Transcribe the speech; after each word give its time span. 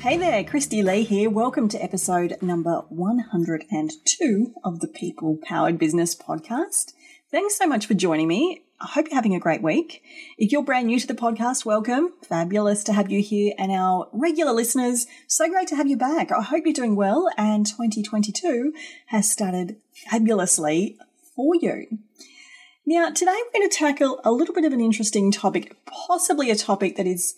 Hey 0.00 0.16
there, 0.16 0.42
Christy 0.44 0.82
Lee 0.82 1.04
here. 1.04 1.28
Welcome 1.28 1.68
to 1.68 1.82
episode 1.82 2.38
number 2.40 2.84
102 2.88 4.54
of 4.64 4.80
the 4.80 4.88
People 4.88 5.38
Powered 5.42 5.78
Business 5.78 6.14
Podcast. 6.14 6.94
Thanks 7.30 7.58
so 7.58 7.66
much 7.66 7.84
for 7.84 7.92
joining 7.92 8.26
me. 8.26 8.64
I 8.80 8.86
hope 8.86 9.08
you're 9.08 9.16
having 9.16 9.34
a 9.34 9.38
great 9.38 9.62
week. 9.62 10.02
If 10.38 10.52
you're 10.52 10.62
brand 10.62 10.86
new 10.86 10.98
to 10.98 11.06
the 11.06 11.12
podcast, 11.12 11.66
welcome. 11.66 12.14
Fabulous 12.26 12.82
to 12.84 12.94
have 12.94 13.10
you 13.10 13.20
here. 13.20 13.52
And 13.58 13.70
our 13.72 14.08
regular 14.14 14.54
listeners, 14.54 15.06
so 15.26 15.50
great 15.50 15.68
to 15.68 15.76
have 15.76 15.86
you 15.86 15.98
back. 15.98 16.32
I 16.32 16.40
hope 16.44 16.62
you're 16.64 16.72
doing 16.72 16.96
well 16.96 17.28
and 17.36 17.66
2022 17.66 18.72
has 19.08 19.30
started 19.30 19.76
fabulously 19.92 20.96
for 21.36 21.54
you. 21.56 21.98
Now, 22.86 23.10
today 23.10 23.36
we're 23.36 23.60
going 23.60 23.68
to 23.68 23.76
tackle 23.76 24.22
a 24.24 24.32
little 24.32 24.54
bit 24.54 24.64
of 24.64 24.72
an 24.72 24.80
interesting 24.80 25.30
topic, 25.30 25.76
possibly 25.84 26.50
a 26.50 26.56
topic 26.56 26.96
that 26.96 27.06
is 27.06 27.34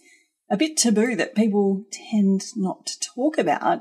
a 0.52 0.56
bit 0.58 0.76
taboo 0.76 1.16
that 1.16 1.34
people 1.34 1.86
tend 1.90 2.44
not 2.54 2.84
to 2.84 3.00
talk 3.00 3.38
about. 3.38 3.80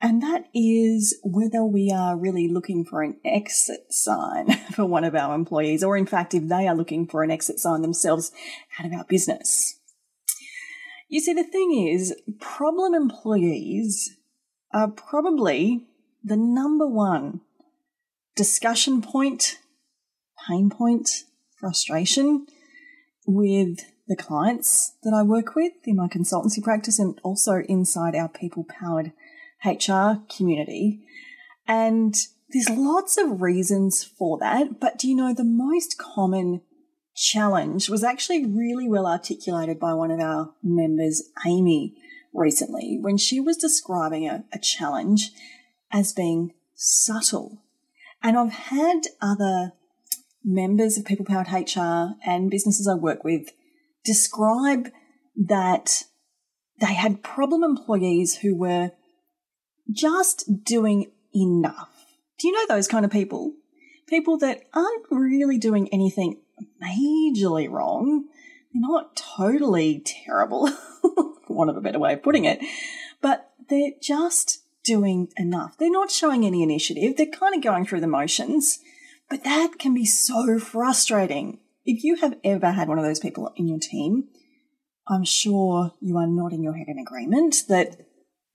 And 0.00 0.22
that 0.22 0.44
is 0.52 1.18
whether 1.24 1.64
we 1.64 1.90
are 1.90 2.18
really 2.18 2.48
looking 2.48 2.84
for 2.84 3.02
an 3.02 3.16
exit 3.24 3.92
sign 3.92 4.52
for 4.72 4.84
one 4.84 5.04
of 5.04 5.14
our 5.14 5.34
employees, 5.34 5.82
or 5.82 5.96
in 5.96 6.06
fact, 6.06 6.34
if 6.34 6.48
they 6.48 6.68
are 6.68 6.74
looking 6.76 7.06
for 7.06 7.22
an 7.22 7.30
exit 7.30 7.58
sign 7.58 7.80
themselves 7.80 8.30
out 8.78 8.84
of 8.84 8.92
our 8.92 9.04
business. 9.04 9.78
You 11.08 11.20
see, 11.20 11.32
the 11.32 11.44
thing 11.44 11.88
is, 11.88 12.14
problem 12.40 12.94
employees 12.94 14.16
are 14.72 14.88
probably 14.88 15.86
the 16.22 16.36
number 16.36 16.86
one 16.86 17.40
discussion 18.36 19.00
point, 19.00 19.58
pain 20.48 20.68
point, 20.68 21.24
frustration 21.58 22.46
with 23.26 23.91
the 24.08 24.16
clients 24.16 24.94
that 25.02 25.14
I 25.14 25.22
work 25.22 25.54
with 25.54 25.72
in 25.84 25.96
my 25.96 26.08
consultancy 26.08 26.62
practice 26.62 26.98
and 26.98 27.18
also 27.22 27.62
inside 27.68 28.14
our 28.14 28.28
people 28.28 28.64
powered 28.64 29.12
HR 29.64 30.22
community. 30.34 31.00
And 31.66 32.14
there's 32.50 32.70
lots 32.70 33.16
of 33.16 33.40
reasons 33.40 34.02
for 34.02 34.38
that. 34.38 34.80
But 34.80 34.98
do 34.98 35.08
you 35.08 35.14
know 35.14 35.32
the 35.32 35.44
most 35.44 35.98
common 35.98 36.62
challenge 37.14 37.88
was 37.88 38.02
actually 38.02 38.46
really 38.46 38.88
well 38.88 39.06
articulated 39.06 39.78
by 39.78 39.94
one 39.94 40.10
of 40.10 40.20
our 40.20 40.52
members, 40.62 41.30
Amy, 41.46 41.94
recently 42.32 42.98
when 43.00 43.16
she 43.16 43.40
was 43.40 43.56
describing 43.56 44.26
a, 44.26 44.44
a 44.52 44.58
challenge 44.58 45.30
as 45.90 46.12
being 46.12 46.52
subtle. 46.74 47.62
And 48.22 48.36
I've 48.38 48.52
had 48.52 49.02
other 49.20 49.72
members 50.44 50.96
of 50.96 51.04
People 51.04 51.26
Powered 51.26 51.48
HR 51.48 52.14
and 52.24 52.50
businesses 52.50 52.88
I 52.88 52.94
work 52.94 53.24
with 53.24 53.50
describe 54.04 54.90
that 55.36 56.04
they 56.80 56.94
had 56.94 57.22
problem 57.22 57.62
employees 57.62 58.38
who 58.38 58.56
were 58.56 58.92
just 59.90 60.64
doing 60.64 61.12
enough. 61.34 61.90
Do 62.38 62.48
you 62.48 62.54
know 62.54 62.66
those 62.74 62.88
kind 62.88 63.04
of 63.04 63.10
people? 63.10 63.54
People 64.08 64.36
that 64.38 64.62
aren't 64.74 65.06
really 65.10 65.58
doing 65.58 65.88
anything 65.92 66.40
majorly 66.82 67.70
wrong. 67.70 68.24
They're 68.72 68.80
not 68.80 69.16
totally 69.16 70.02
terrible, 70.04 70.68
for 71.02 71.38
want 71.48 71.70
of 71.70 71.76
a 71.76 71.80
better 71.80 71.98
way 71.98 72.14
of 72.14 72.22
putting 72.22 72.44
it, 72.44 72.60
but 73.20 73.52
they're 73.68 73.92
just 74.00 74.62
doing 74.84 75.28
enough. 75.36 75.76
They're 75.78 75.90
not 75.90 76.10
showing 76.10 76.44
any 76.44 76.62
initiative. 76.62 77.16
They're 77.16 77.26
kind 77.26 77.54
of 77.54 77.62
going 77.62 77.86
through 77.86 78.00
the 78.00 78.06
motions, 78.06 78.80
but 79.30 79.44
that 79.44 79.78
can 79.78 79.94
be 79.94 80.04
so 80.04 80.58
frustrating 80.58 81.60
if 81.84 82.04
you 82.04 82.16
have 82.16 82.38
ever 82.44 82.72
had 82.72 82.88
one 82.88 82.98
of 82.98 83.04
those 83.04 83.20
people 83.20 83.52
in 83.56 83.68
your 83.68 83.78
team, 83.78 84.28
I'm 85.08 85.24
sure 85.24 85.92
you 86.00 86.16
are 86.16 86.26
nodding 86.26 86.62
your 86.62 86.74
head 86.74 86.88
in 86.88 86.98
agreement 86.98 87.64
that 87.68 87.96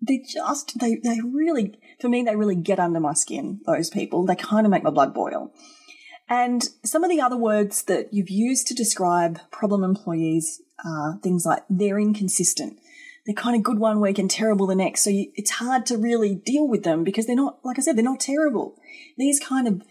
they 0.01 0.19
just, 0.19 0.79
they, 0.79 0.95
they 0.95 1.19
really, 1.21 1.77
for 1.99 2.07
me, 2.07 2.23
they 2.23 2.35
really 2.35 2.55
get 2.55 2.79
under 2.79 2.99
my 2.99 3.13
skin, 3.13 3.61
those 3.65 3.89
people. 3.89 4.25
They 4.25 4.35
kind 4.35 4.65
of 4.65 4.71
make 4.71 4.83
my 4.83 4.91
blood 4.91 5.13
boil. 5.13 5.51
And 6.29 6.67
some 6.83 7.03
of 7.03 7.09
the 7.09 7.21
other 7.21 7.37
words 7.37 7.83
that 7.83 8.13
you've 8.13 8.29
used 8.29 8.67
to 8.67 8.73
describe 8.73 9.39
problem 9.51 9.83
employees 9.83 10.61
are 10.85 11.19
things 11.23 11.45
like 11.45 11.63
they're 11.69 11.99
inconsistent. 11.99 12.79
They're 13.25 13.33
kind 13.33 13.55
of 13.55 13.63
good 13.63 13.79
one 13.79 13.99
week 13.99 14.19
and 14.19 14.29
terrible 14.29 14.67
the 14.67 14.75
next. 14.75 15.03
So 15.03 15.09
you, 15.09 15.31
it's 15.35 15.51
hard 15.51 15.85
to 15.87 15.97
really 15.97 16.35
deal 16.35 16.67
with 16.67 16.83
them 16.83 17.03
because 17.03 17.25
they're 17.25 17.35
not, 17.35 17.59
like 17.63 17.79
I 17.79 17.81
said, 17.81 17.97
they're 17.97 18.03
not 18.03 18.19
terrible. 18.19 18.75
These 19.17 19.39
kind 19.39 19.67
of 19.67 19.81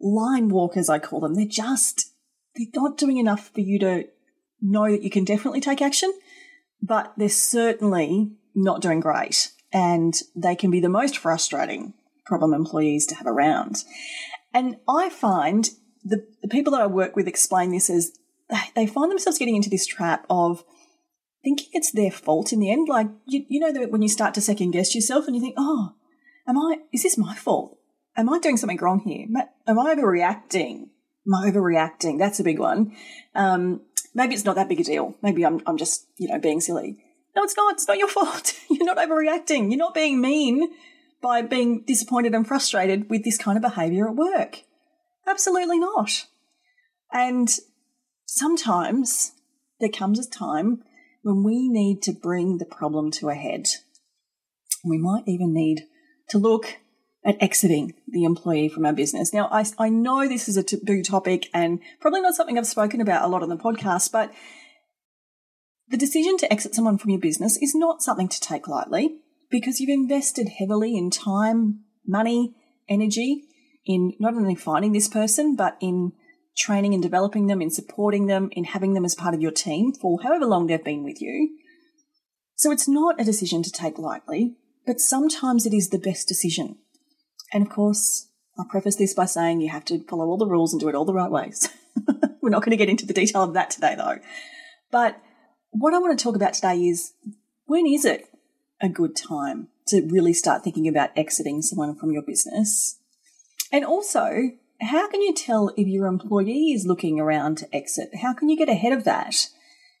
line 0.00 0.48
walkers, 0.48 0.88
I 0.88 0.98
call 0.98 1.20
them, 1.20 1.34
they're 1.34 1.46
just 1.46 2.07
they're 2.58 2.82
not 2.82 2.98
doing 2.98 3.18
enough 3.18 3.50
for 3.54 3.60
you 3.60 3.78
to 3.78 4.08
know 4.60 4.90
that 4.90 5.02
you 5.02 5.10
can 5.10 5.24
definitely 5.24 5.60
take 5.60 5.80
action, 5.80 6.12
but 6.82 7.12
they're 7.16 7.28
certainly 7.28 8.32
not 8.54 8.82
doing 8.82 9.00
great. 9.00 9.52
And 9.72 10.14
they 10.34 10.56
can 10.56 10.70
be 10.70 10.80
the 10.80 10.88
most 10.88 11.18
frustrating 11.18 11.94
problem 12.24 12.52
employees 12.52 13.06
to 13.06 13.14
have 13.14 13.26
around. 13.26 13.84
And 14.52 14.76
I 14.88 15.08
find 15.08 15.70
the, 16.04 16.26
the 16.42 16.48
people 16.48 16.72
that 16.72 16.80
I 16.80 16.86
work 16.86 17.16
with 17.16 17.28
explain 17.28 17.70
this 17.70 17.90
as 17.90 18.12
they 18.74 18.86
find 18.86 19.10
themselves 19.10 19.38
getting 19.38 19.56
into 19.56 19.70
this 19.70 19.86
trap 19.86 20.24
of 20.30 20.64
thinking 21.42 21.68
it's 21.72 21.92
their 21.92 22.10
fault 22.10 22.52
in 22.52 22.60
the 22.60 22.70
end. 22.70 22.88
Like, 22.88 23.08
you, 23.26 23.44
you 23.48 23.60
know, 23.60 23.72
that 23.72 23.90
when 23.90 24.02
you 24.02 24.08
start 24.08 24.34
to 24.34 24.40
second 24.40 24.70
guess 24.70 24.94
yourself 24.94 25.26
and 25.26 25.36
you 25.36 25.42
think, 25.42 25.54
oh, 25.58 25.94
am 26.46 26.58
I, 26.58 26.78
is 26.92 27.02
this 27.02 27.18
my 27.18 27.34
fault? 27.34 27.78
Am 28.16 28.28
I 28.28 28.38
doing 28.38 28.56
something 28.56 28.78
wrong 28.78 29.00
here? 29.00 29.26
Am 29.66 29.78
I 29.78 29.94
overreacting? 29.94 30.88
I 31.34 31.50
overreacting? 31.50 32.18
That's 32.18 32.40
a 32.40 32.44
big 32.44 32.58
one. 32.58 32.96
Um, 33.34 33.82
maybe 34.14 34.34
it's 34.34 34.44
not 34.44 34.56
that 34.56 34.68
big 34.68 34.80
a 34.80 34.84
deal. 34.84 35.16
Maybe 35.22 35.44
I'm, 35.44 35.60
I'm 35.66 35.76
just, 35.76 36.06
you 36.18 36.28
know, 36.28 36.38
being 36.38 36.60
silly. 36.60 36.98
No, 37.36 37.42
it's 37.44 37.56
not. 37.56 37.74
It's 37.74 37.88
not 37.88 37.98
your 37.98 38.08
fault. 38.18 38.58
You're 38.70 38.84
not 38.84 38.98
overreacting. 38.98 39.70
You're 39.70 39.78
not 39.78 39.94
being 39.94 40.20
mean 40.20 40.70
by 41.20 41.42
being 41.42 41.84
disappointed 41.86 42.34
and 42.34 42.46
frustrated 42.46 43.10
with 43.10 43.24
this 43.24 43.38
kind 43.38 43.56
of 43.56 43.62
behavior 43.62 44.08
at 44.08 44.16
work. 44.16 44.62
Absolutely 45.26 45.78
not. 45.78 46.26
And 47.12 47.48
sometimes 48.26 49.32
there 49.80 49.88
comes 49.88 50.18
a 50.18 50.30
time 50.30 50.82
when 51.22 51.42
we 51.42 51.68
need 51.68 52.02
to 52.02 52.12
bring 52.12 52.58
the 52.58 52.64
problem 52.64 53.10
to 53.12 53.28
a 53.28 53.34
head. 53.34 53.66
We 54.84 54.98
might 54.98 55.24
even 55.26 55.52
need 55.52 55.86
to 56.30 56.38
look 56.38 56.78
at 57.28 57.40
exiting 57.42 57.92
the 58.08 58.24
employee 58.24 58.70
from 58.70 58.86
our 58.86 58.92
business. 58.94 59.34
Now, 59.34 59.48
I, 59.52 59.66
I 59.78 59.90
know 59.90 60.26
this 60.26 60.48
is 60.48 60.56
a 60.56 60.62
taboo 60.62 61.02
topic 61.02 61.50
and 61.52 61.78
probably 62.00 62.22
not 62.22 62.34
something 62.34 62.56
I've 62.56 62.66
spoken 62.66 63.02
about 63.02 63.22
a 63.22 63.28
lot 63.28 63.42
on 63.42 63.50
the 63.50 63.56
podcast, 63.56 64.10
but 64.10 64.32
the 65.88 65.98
decision 65.98 66.38
to 66.38 66.50
exit 66.50 66.74
someone 66.74 66.96
from 66.96 67.10
your 67.10 67.20
business 67.20 67.58
is 67.58 67.74
not 67.74 68.02
something 68.02 68.28
to 68.28 68.40
take 68.40 68.66
lightly 68.66 69.18
because 69.50 69.78
you've 69.78 69.90
invested 69.90 70.48
heavily 70.58 70.96
in 70.96 71.10
time, 71.10 71.80
money, 72.06 72.54
energy 72.88 73.44
in 73.84 74.14
not 74.18 74.34
only 74.34 74.54
finding 74.54 74.92
this 74.92 75.08
person, 75.08 75.54
but 75.54 75.76
in 75.82 76.12
training 76.56 76.94
and 76.94 77.02
developing 77.02 77.46
them, 77.46 77.60
in 77.60 77.70
supporting 77.70 78.26
them, 78.26 78.48
in 78.52 78.64
having 78.64 78.94
them 78.94 79.04
as 79.04 79.14
part 79.14 79.34
of 79.34 79.42
your 79.42 79.50
team 79.50 79.92
for 79.92 80.22
however 80.22 80.46
long 80.46 80.66
they've 80.66 80.82
been 80.82 81.04
with 81.04 81.20
you. 81.20 81.58
So 82.54 82.72
it's 82.72 82.88
not 82.88 83.20
a 83.20 83.24
decision 83.24 83.62
to 83.64 83.70
take 83.70 83.98
lightly, 83.98 84.56
but 84.86 84.98
sometimes 84.98 85.66
it 85.66 85.74
is 85.74 85.90
the 85.90 85.98
best 85.98 86.26
decision 86.26 86.78
and 87.52 87.66
of 87.66 87.70
course, 87.70 88.28
I'll 88.58 88.66
preface 88.66 88.96
this 88.96 89.14
by 89.14 89.26
saying 89.26 89.60
you 89.60 89.70
have 89.70 89.84
to 89.86 90.02
follow 90.04 90.26
all 90.26 90.36
the 90.36 90.46
rules 90.46 90.72
and 90.72 90.80
do 90.80 90.88
it 90.88 90.94
all 90.94 91.04
the 91.04 91.14
right 91.14 91.30
ways. 91.30 91.68
We're 92.42 92.50
not 92.50 92.62
going 92.62 92.70
to 92.70 92.76
get 92.76 92.88
into 92.88 93.06
the 93.06 93.14
detail 93.14 93.42
of 93.42 93.54
that 93.54 93.70
today, 93.70 93.94
though. 93.96 94.18
But 94.90 95.20
what 95.70 95.94
I 95.94 95.98
want 95.98 96.18
to 96.18 96.22
talk 96.22 96.34
about 96.34 96.54
today 96.54 96.76
is 96.76 97.12
when 97.66 97.86
is 97.86 98.04
it 98.04 98.28
a 98.80 98.88
good 98.88 99.14
time 99.14 99.68
to 99.88 100.02
really 100.02 100.32
start 100.32 100.64
thinking 100.64 100.88
about 100.88 101.10
exiting 101.16 101.62
someone 101.62 101.94
from 101.94 102.10
your 102.10 102.22
business? 102.22 102.98
And 103.72 103.84
also, 103.84 104.50
how 104.80 105.08
can 105.08 105.20
you 105.20 105.34
tell 105.34 105.72
if 105.76 105.86
your 105.86 106.06
employee 106.06 106.72
is 106.72 106.86
looking 106.86 107.20
around 107.20 107.58
to 107.58 107.74
exit? 107.74 108.10
How 108.22 108.32
can 108.32 108.48
you 108.48 108.56
get 108.56 108.68
ahead 108.68 108.92
of 108.92 109.04
that? 109.04 109.48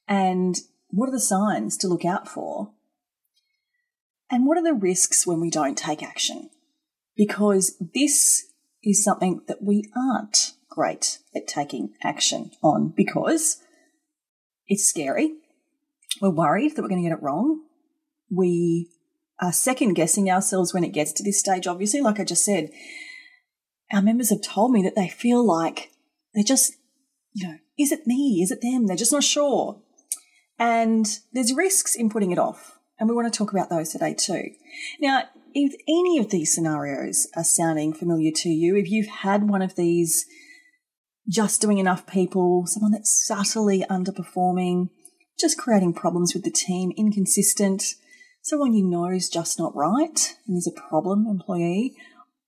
And 0.06 0.56
what 0.90 1.08
are 1.08 1.12
the 1.12 1.20
signs 1.20 1.76
to 1.78 1.88
look 1.88 2.04
out 2.04 2.28
for? 2.28 2.72
And 4.30 4.46
what 4.46 4.58
are 4.58 4.64
the 4.64 4.74
risks 4.74 5.26
when 5.26 5.40
we 5.40 5.50
don't 5.50 5.76
take 5.76 6.02
action? 6.02 6.50
Because 7.18 7.76
this 7.92 8.46
is 8.82 9.04
something 9.04 9.42
that 9.48 9.60
we 9.60 9.90
aren't 9.94 10.52
great 10.70 11.18
at 11.34 11.48
taking 11.48 11.92
action 12.02 12.52
on 12.62 12.94
because 12.96 13.60
it's 14.68 14.84
scary. 14.84 15.34
we're 16.22 16.30
worried 16.30 16.76
that 16.76 16.82
we're 16.82 16.88
going 16.88 17.02
to 17.02 17.08
get 17.08 17.18
it 17.18 17.22
wrong. 17.22 17.60
We 18.30 18.90
are 19.40 19.52
second 19.52 19.94
guessing 19.94 20.30
ourselves 20.30 20.72
when 20.72 20.84
it 20.84 20.92
gets 20.92 21.12
to 21.12 21.24
this 21.24 21.40
stage. 21.40 21.66
Obviously, 21.66 22.00
like 22.00 22.20
I 22.20 22.24
just 22.24 22.44
said, 22.44 22.70
our 23.92 24.02
members 24.02 24.30
have 24.30 24.42
told 24.42 24.70
me 24.70 24.82
that 24.82 24.94
they 24.94 25.08
feel 25.08 25.44
like 25.44 25.90
they're 26.34 26.44
just, 26.44 26.74
you 27.32 27.48
know, 27.48 27.56
is 27.78 27.90
it 27.90 28.06
me? 28.06 28.40
Is 28.42 28.50
it 28.50 28.60
them? 28.62 28.86
They're 28.86 28.96
just 28.96 29.12
not 29.12 29.24
sure. 29.24 29.80
And 30.58 31.06
there's 31.32 31.54
risks 31.54 31.94
in 31.94 32.10
putting 32.10 32.30
it 32.30 32.38
off. 32.38 32.78
And 32.98 33.08
we 33.08 33.14
want 33.14 33.32
to 33.32 33.36
talk 33.36 33.52
about 33.52 33.70
those 33.70 33.90
today 33.90 34.14
too. 34.14 34.50
Now, 35.00 35.24
if 35.54 35.74
any 35.88 36.18
of 36.18 36.30
these 36.30 36.54
scenarios 36.54 37.28
are 37.36 37.44
sounding 37.44 37.92
familiar 37.92 38.30
to 38.36 38.48
you, 38.48 38.76
if 38.76 38.90
you've 38.90 39.08
had 39.08 39.48
one 39.48 39.62
of 39.62 39.76
these 39.76 40.26
just 41.28 41.60
doing 41.60 41.78
enough 41.78 42.06
people, 42.06 42.64
someone 42.66 42.92
that's 42.92 43.26
subtly 43.26 43.84
underperforming, 43.90 44.88
just 45.38 45.58
creating 45.58 45.92
problems 45.92 46.34
with 46.34 46.44
the 46.44 46.50
team, 46.50 46.92
inconsistent, 46.96 47.94
someone 48.42 48.72
you 48.72 48.84
know 48.84 49.10
is 49.10 49.28
just 49.28 49.58
not 49.58 49.76
right 49.76 50.36
and 50.46 50.56
is 50.56 50.66
a 50.66 50.80
problem 50.88 51.26
employee, 51.28 51.94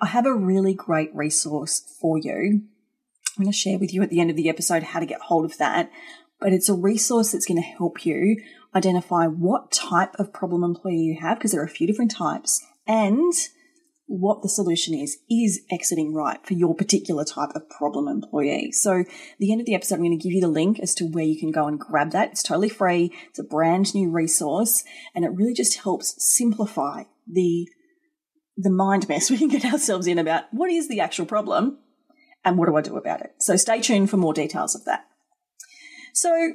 I 0.00 0.06
have 0.06 0.26
a 0.26 0.34
really 0.34 0.72
great 0.72 1.14
resource 1.14 1.82
for 2.00 2.18
you. 2.18 2.62
I'm 3.36 3.44
going 3.44 3.52
to 3.52 3.56
share 3.56 3.78
with 3.78 3.92
you 3.92 4.02
at 4.02 4.10
the 4.10 4.20
end 4.20 4.30
of 4.30 4.36
the 4.36 4.48
episode 4.48 4.82
how 4.82 5.00
to 5.00 5.06
get 5.06 5.20
hold 5.20 5.44
of 5.44 5.58
that. 5.58 5.90
But 6.40 6.54
it's 6.54 6.70
a 6.70 6.74
resource 6.74 7.32
that's 7.32 7.44
going 7.44 7.60
to 7.60 7.68
help 7.68 8.06
you 8.06 8.42
identify 8.74 9.26
what 9.26 9.70
type 9.70 10.14
of 10.18 10.32
problem 10.32 10.64
employee 10.64 10.96
you 10.96 11.18
have, 11.20 11.38
because 11.38 11.52
there 11.52 11.60
are 11.60 11.66
a 11.66 11.68
few 11.68 11.86
different 11.86 12.12
types, 12.12 12.64
and 12.90 13.32
what 14.06 14.42
the 14.42 14.48
solution 14.48 14.92
is. 14.92 15.18
Is 15.30 15.62
exiting 15.70 16.12
right 16.12 16.44
for 16.44 16.54
your 16.54 16.74
particular 16.74 17.24
type 17.24 17.50
of 17.54 17.70
problem 17.70 18.08
employee? 18.08 18.72
So, 18.72 19.04
the 19.38 19.52
end 19.52 19.60
of 19.60 19.66
the 19.66 19.76
episode, 19.76 19.94
I'm 19.94 20.00
going 20.00 20.18
to 20.18 20.22
give 20.22 20.32
you 20.32 20.40
the 20.40 20.48
link 20.48 20.80
as 20.80 20.94
to 20.96 21.04
where 21.04 21.24
you 21.24 21.38
can 21.38 21.52
go 21.52 21.68
and 21.68 21.78
grab 21.78 22.10
that. 22.10 22.32
It's 22.32 22.42
totally 22.42 22.68
free. 22.68 23.14
It's 23.28 23.38
a 23.38 23.44
brand 23.44 23.94
new 23.94 24.10
resource, 24.10 24.82
and 25.14 25.24
it 25.24 25.30
really 25.32 25.54
just 25.54 25.78
helps 25.78 26.16
simplify 26.18 27.04
the 27.32 27.68
the 28.56 28.70
mind 28.70 29.08
mess 29.08 29.30
we 29.30 29.38
can 29.38 29.48
get 29.48 29.64
ourselves 29.64 30.08
in 30.08 30.18
about 30.18 30.44
what 30.50 30.70
is 30.70 30.88
the 30.88 31.00
actual 31.00 31.24
problem 31.24 31.78
and 32.44 32.58
what 32.58 32.68
do 32.68 32.76
I 32.76 32.82
do 32.82 32.96
about 32.96 33.20
it. 33.20 33.34
So, 33.38 33.54
stay 33.54 33.80
tuned 33.80 34.10
for 34.10 34.16
more 34.16 34.34
details 34.34 34.74
of 34.74 34.84
that. 34.86 35.06
So, 36.12 36.54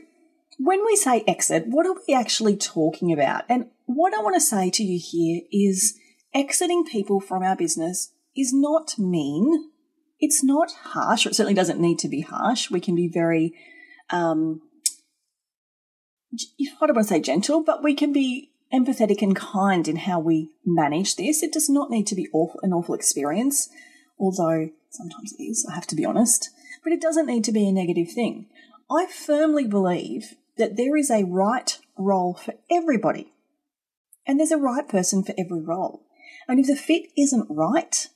when 0.59 0.85
we 0.85 0.97
say 0.97 1.23
exit, 1.25 1.67
what 1.67 1.87
are 1.87 1.95
we 2.05 2.13
actually 2.13 2.57
talking 2.57 3.13
about? 3.13 3.45
And 3.47 3.67
what 3.85 4.13
I 4.13 4.21
want 4.21 4.35
to 4.35 4.41
say 4.41 4.69
to 4.71 4.83
you 4.83 4.99
here 5.01 5.41
is 5.53 5.97
exiting 6.35 6.83
people 6.83 7.19
from 7.19 7.41
our 7.41 7.55
business 7.55 8.11
is 8.35 8.53
not 8.53 8.99
mean. 8.99 9.71
It's 10.19 10.43
not 10.43 10.71
harsh, 10.71 11.25
or 11.25 11.29
it 11.29 11.35
certainly 11.35 11.55
doesn't 11.55 11.79
need 11.79 11.97
to 11.99 12.09
be 12.09 12.21
harsh. 12.21 12.69
We 12.69 12.81
can 12.81 12.95
be 12.95 13.07
very, 13.07 13.53
um, 14.11 14.61
I 16.33 16.87
don't 16.87 16.95
want 16.95 17.07
to 17.07 17.13
say 17.13 17.19
gentle, 17.21 17.63
but 17.63 17.83
we 17.83 17.95
can 17.95 18.13
be 18.13 18.51
empathetic 18.73 19.21
and 19.21 19.35
kind 19.35 19.87
in 19.87 19.95
how 19.95 20.19
we 20.19 20.51
manage 20.65 21.15
this. 21.15 21.41
It 21.41 21.53
does 21.53 21.69
not 21.69 21.89
need 21.89 22.07
to 22.07 22.15
be 22.15 22.27
awful, 22.33 22.59
an 22.63 22.73
awful 22.73 22.95
experience, 22.95 23.69
although 24.19 24.69
sometimes 24.89 25.33
it 25.37 25.43
is, 25.43 25.65
I 25.69 25.75
have 25.75 25.87
to 25.87 25.95
be 25.95 26.05
honest. 26.05 26.49
But 26.83 26.93
it 26.93 27.01
doesn't 27.01 27.27
need 27.27 27.43
to 27.45 27.51
be 27.51 27.67
a 27.67 27.71
negative 27.71 28.11
thing. 28.11 28.47
I 28.91 29.07
firmly 29.07 29.65
believe 29.65 30.35
that 30.57 30.77
there 30.77 30.95
is 30.95 31.09
a 31.09 31.23
right 31.23 31.77
role 31.97 32.33
for 32.35 32.53
everybody, 32.69 33.33
and 34.27 34.39
there's 34.39 34.51
a 34.51 34.57
right 34.57 34.87
person 34.87 35.23
for 35.23 35.33
every 35.37 35.61
role. 35.61 36.04
And 36.47 36.59
if 36.59 36.67
the 36.67 36.75
fit 36.75 37.07
isn't 37.17 37.47
right, 37.49 38.07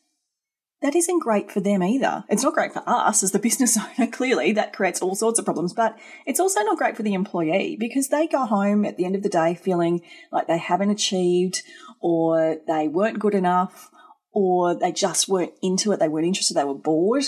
that 0.81 0.95
isn't 0.95 1.23
great 1.23 1.51
for 1.51 1.59
them 1.59 1.83
either. 1.83 2.23
It's 2.29 2.43
not 2.43 2.53
great 2.53 2.73
for 2.73 2.83
us 2.87 3.21
as 3.21 3.31
the 3.31 3.39
business 3.49 3.77
owner, 3.77 4.09
clearly, 4.09 4.51
that 4.53 4.73
creates 4.73 5.01
all 5.01 5.15
sorts 5.15 5.39
of 5.39 5.45
problems, 5.45 5.73
but 5.73 5.97
it's 6.25 6.39
also 6.39 6.61
not 6.61 6.77
great 6.77 6.95
for 6.95 7.03
the 7.03 7.13
employee 7.13 7.75
because 7.79 8.07
they 8.07 8.27
go 8.27 8.45
home 8.45 8.85
at 8.85 8.97
the 8.97 9.05
end 9.05 9.15
of 9.15 9.23
the 9.23 9.29
day 9.29 9.55
feeling 9.55 10.01
like 10.31 10.47
they 10.47 10.57
haven't 10.57 10.89
achieved 10.89 11.63
or 12.01 12.57
they 12.67 12.87
weren't 12.87 13.19
good 13.19 13.35
enough 13.35 13.91
or 14.31 14.73
they 14.73 14.91
just 14.91 15.27
weren't 15.27 15.53
into 15.61 15.91
it, 15.91 15.99
they 15.99 16.07
weren't 16.07 16.27
interested, 16.27 16.53
they 16.53 16.63
were 16.63 16.73
bored. 16.73 17.25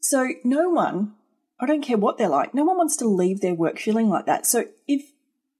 So 0.00 0.28
no 0.44 0.68
one, 0.68 1.14
I 1.60 1.66
don't 1.66 1.82
care 1.82 1.96
what 1.96 2.18
they're 2.18 2.28
like, 2.28 2.54
no 2.54 2.64
one 2.64 2.76
wants 2.76 2.96
to 2.98 3.08
leave 3.08 3.40
their 3.40 3.54
work 3.54 3.78
feeling 3.78 4.08
like 4.08 4.26
that. 4.26 4.46
So 4.46 4.66
if 4.86 5.02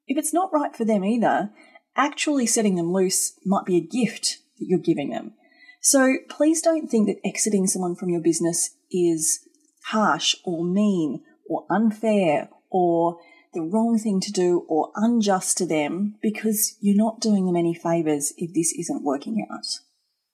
if 0.06 0.18
it's 0.18 0.34
not 0.34 0.52
right 0.52 0.74
for 0.74 0.84
them 0.84 1.04
either, 1.04 1.50
actually 1.96 2.46
setting 2.46 2.74
them 2.74 2.92
loose 2.92 3.38
might 3.46 3.64
be 3.64 3.76
a 3.76 3.80
gift 3.80 4.38
that 4.58 4.66
you're 4.66 4.78
giving 4.78 5.10
them. 5.10 5.34
So 5.80 6.16
please 6.28 6.62
don't 6.62 6.88
think 6.88 7.08
that 7.08 7.26
exiting 7.26 7.66
someone 7.66 7.96
from 7.96 8.08
your 8.08 8.20
business 8.20 8.76
is 8.90 9.40
harsh 9.86 10.36
or 10.44 10.64
mean 10.64 11.22
or 11.48 11.66
unfair 11.68 12.48
or 12.70 13.18
the 13.52 13.62
wrong 13.62 13.98
thing 13.98 14.20
to 14.20 14.32
do 14.32 14.64
or 14.68 14.92
unjust 14.94 15.58
to 15.58 15.66
them 15.66 16.16
because 16.22 16.76
you're 16.80 16.96
not 16.96 17.20
doing 17.20 17.46
them 17.46 17.56
any 17.56 17.74
favors 17.74 18.32
if 18.38 18.54
this 18.54 18.72
isn't 18.72 19.02
working 19.02 19.46
out. 19.50 19.66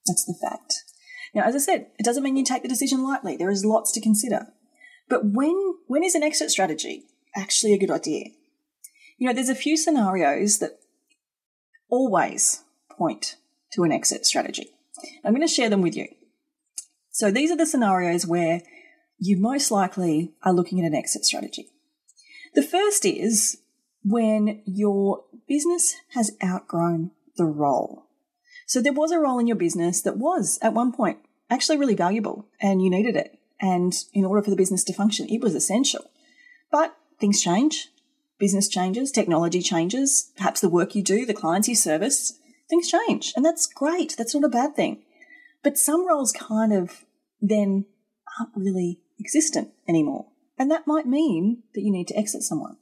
That's 0.07 0.25
the 0.25 0.37
fact. 0.41 0.85
Now, 1.35 1.43
as 1.43 1.55
I 1.55 1.59
said, 1.59 1.87
it 1.99 2.05
doesn't 2.05 2.23
mean 2.23 2.37
you 2.37 2.45
take 2.45 2.63
the 2.63 2.69
decision 2.69 3.03
lightly. 3.03 3.37
There 3.37 3.51
is 3.51 3.65
lots 3.65 3.93
to 3.93 4.01
consider. 4.01 4.49
But 5.09 5.25
when, 5.25 5.75
when 5.87 6.05
is 6.05 6.15
an 6.15 6.23
exit 6.23 6.51
strategy 6.51 7.05
actually 7.35 7.73
a 7.73 7.79
good 7.79 7.91
idea? 7.91 8.27
You 9.19 9.27
know, 9.27 9.33
there's 9.33 9.49
a 9.49 9.55
few 9.55 9.77
scenarios 9.77 10.59
that 10.59 10.79
always 11.91 12.63
point 12.91 13.37
to 13.73 13.85
an 13.85 13.93
exit 13.93 14.27
strategy. 14.27 14.71
I'm 15.25 15.35
going 15.35 15.47
to 15.47 15.53
share 15.53 15.71
them 15.71 15.83
with 15.83 15.97
you. 15.97 16.09
So 17.11 17.31
these 17.31 17.51
are 17.51 17.57
the 17.57 17.67
scenarios 17.67 18.27
where 18.27 18.63
you 19.19 19.37
most 19.37 19.71
likely 19.71 20.33
are 20.43 20.53
looking 20.53 20.81
at 20.81 20.87
an 20.87 20.95
exit 20.95 21.25
strategy. 21.25 21.69
The 22.55 22.63
first 22.63 23.05
is 23.05 23.59
when 24.05 24.63
your 24.65 25.25
business 25.47 25.97
has 26.15 26.37
outgrown 26.43 27.11
the 27.37 27.45
role. 27.45 28.07
So 28.67 28.81
there 28.81 28.93
was 28.93 29.11
a 29.11 29.19
role 29.19 29.39
in 29.39 29.47
your 29.47 29.57
business 29.57 30.01
that 30.03 30.19
was 30.19 30.59
at 30.63 30.75
one 30.75 30.93
point 30.93 31.19
actually 31.51 31.79
really 31.79 31.95
valuable 31.95 32.47
and 32.61 32.83
you 32.83 32.91
needed 32.91 33.17
it. 33.17 33.39
And 33.61 33.93
in 34.13 34.25
order 34.25 34.43
for 34.43 34.51
the 34.51 34.57
business 34.57 34.85
to 34.85 34.93
function, 34.93 35.29
it 35.29 35.41
was 35.41 35.55
essential. 35.55 36.11
But 36.71 36.95
things 37.19 37.43
change, 37.43 37.89
business 38.39 38.69
changes, 38.69 39.11
technology 39.11 39.61
changes, 39.61 40.31
perhaps 40.37 40.61
the 40.61 40.69
work 40.69 40.95
you 40.95 41.03
do, 41.03 41.27
the 41.27 41.35
clients 41.35 41.69
you 41.69 41.75
service, 41.75 42.38
things 42.69 42.91
change. 42.91 43.33
And 43.37 43.45
that's 43.45 43.67
great. 43.67 44.15
That's 44.17 44.35
not 44.35 44.45
a 44.45 44.49
bad 44.49 44.77
thing. 44.77 45.03
But 45.63 45.79
some 45.79 46.07
roles 46.07 46.33
kind 46.33 46.73
of 46.73 47.05
then 47.41 47.87
aren't 48.39 48.57
really 48.57 49.01
existent 49.19 49.71
anymore. 49.89 50.27
And 50.59 50.71
that 50.71 50.87
might 50.87 51.07
mean 51.07 51.63
that 51.75 51.83
you 51.83 51.93
need 51.93 52.09
to 52.09 52.17
exit 52.17 52.43
someone. 52.43 52.77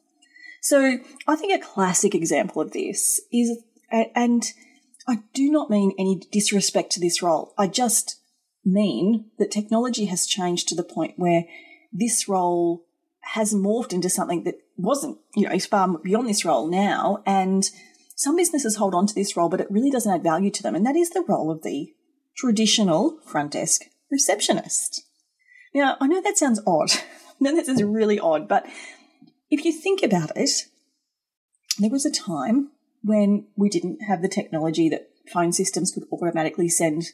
So 0.61 0.99
I 1.29 1.37
think 1.37 1.53
a 1.53 1.65
classic 1.65 2.15
example 2.15 2.63
of 2.63 2.73
this 2.73 3.21
is, 3.33 3.59
and 3.91 4.53
I 5.07 5.21
do 5.33 5.51
not 5.51 5.71
mean 5.71 5.93
any 5.99 6.21
disrespect 6.33 6.91
to 6.93 7.01
this 7.01 7.23
role. 7.23 7.55
I 7.57 7.69
just 7.69 8.21
mean 8.65 9.31
that 9.39 9.51
technology 9.51 10.07
has 10.07 10.27
changed 10.27 10.69
to 10.69 10.75
the 10.75 10.83
point 10.83 11.15
where 11.17 11.45
this 11.93 12.29
role 12.29 12.85
has 13.21 13.55
morphed 13.55 13.93
into 13.93 14.11
something 14.11 14.45
that 14.45 14.59
wasn't, 14.77 15.19
you 15.35 15.49
know, 15.49 15.59
far 15.61 15.99
beyond 15.99 16.29
this 16.29 16.45
role 16.45 16.67
now. 16.69 17.23
And 17.25 17.69
some 18.17 18.35
businesses 18.35 18.77
hold 18.77 18.95
on 18.95 19.07
to 19.07 19.15
this 19.15 19.37
role, 19.37 19.51
but 19.51 19.61
it 19.61 19.71
really 19.71 19.91
doesn't 19.91 20.13
add 20.13 20.23
value 20.23 20.51
to 20.51 20.63
them. 20.63 20.75
And 20.75 20.85
that 20.87 20.97
is 20.97 21.11
the 21.11 21.25
role 21.29 21.51
of 21.51 21.63
the 21.63 21.93
traditional 22.37 23.19
front 23.25 23.53
desk 23.53 23.83
receptionist. 24.11 25.03
Now, 25.75 25.97
I 26.01 26.07
know 26.07 26.23
that 26.23 26.39
sounds 26.39 26.61
odd. 26.67 26.91
I 26.95 27.35
know 27.41 27.63
that 27.63 27.85
really 27.85 28.19
odd, 28.19 28.49
but 28.49 28.67
if 29.51 29.65
you 29.65 29.73
think 29.73 30.03
about 30.03 30.33
it, 30.35 30.51
there 31.79 31.91
was 31.91 32.07
a 32.07 32.11
time 32.11 32.71
when 33.03 33.49
we 33.55 33.69
didn't 33.69 34.01
have 34.09 34.23
the 34.23 34.29
technology 34.29 34.89
that 34.89 35.11
phone 35.33 35.53
systems 35.53 35.93
could 35.93 36.05
automatically 36.11 36.71
send 36.71 37.05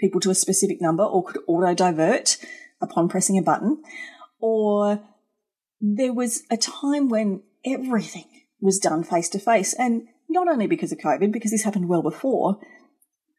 people 0.00 0.20
to 0.20 0.30
a 0.30 0.34
specific 0.34 0.80
number 0.80 1.04
or 1.04 1.22
could 1.22 1.40
auto 1.46 1.74
divert 1.74 2.38
upon 2.80 3.08
pressing 3.08 3.38
a 3.38 3.42
button, 3.42 3.82
or 4.40 5.00
there 5.80 6.12
was 6.12 6.42
a 6.50 6.56
time 6.56 7.08
when 7.08 7.42
everything 7.64 8.24
was 8.60 8.78
done 8.78 9.04
face 9.04 9.28
to 9.28 9.38
face. 9.38 9.74
And 9.74 10.08
not 10.30 10.48
only 10.48 10.66
because 10.66 10.92
of 10.92 10.98
COVID, 10.98 11.32
because 11.32 11.50
this 11.50 11.64
happened 11.64 11.88
well 11.88 12.02
before, 12.02 12.58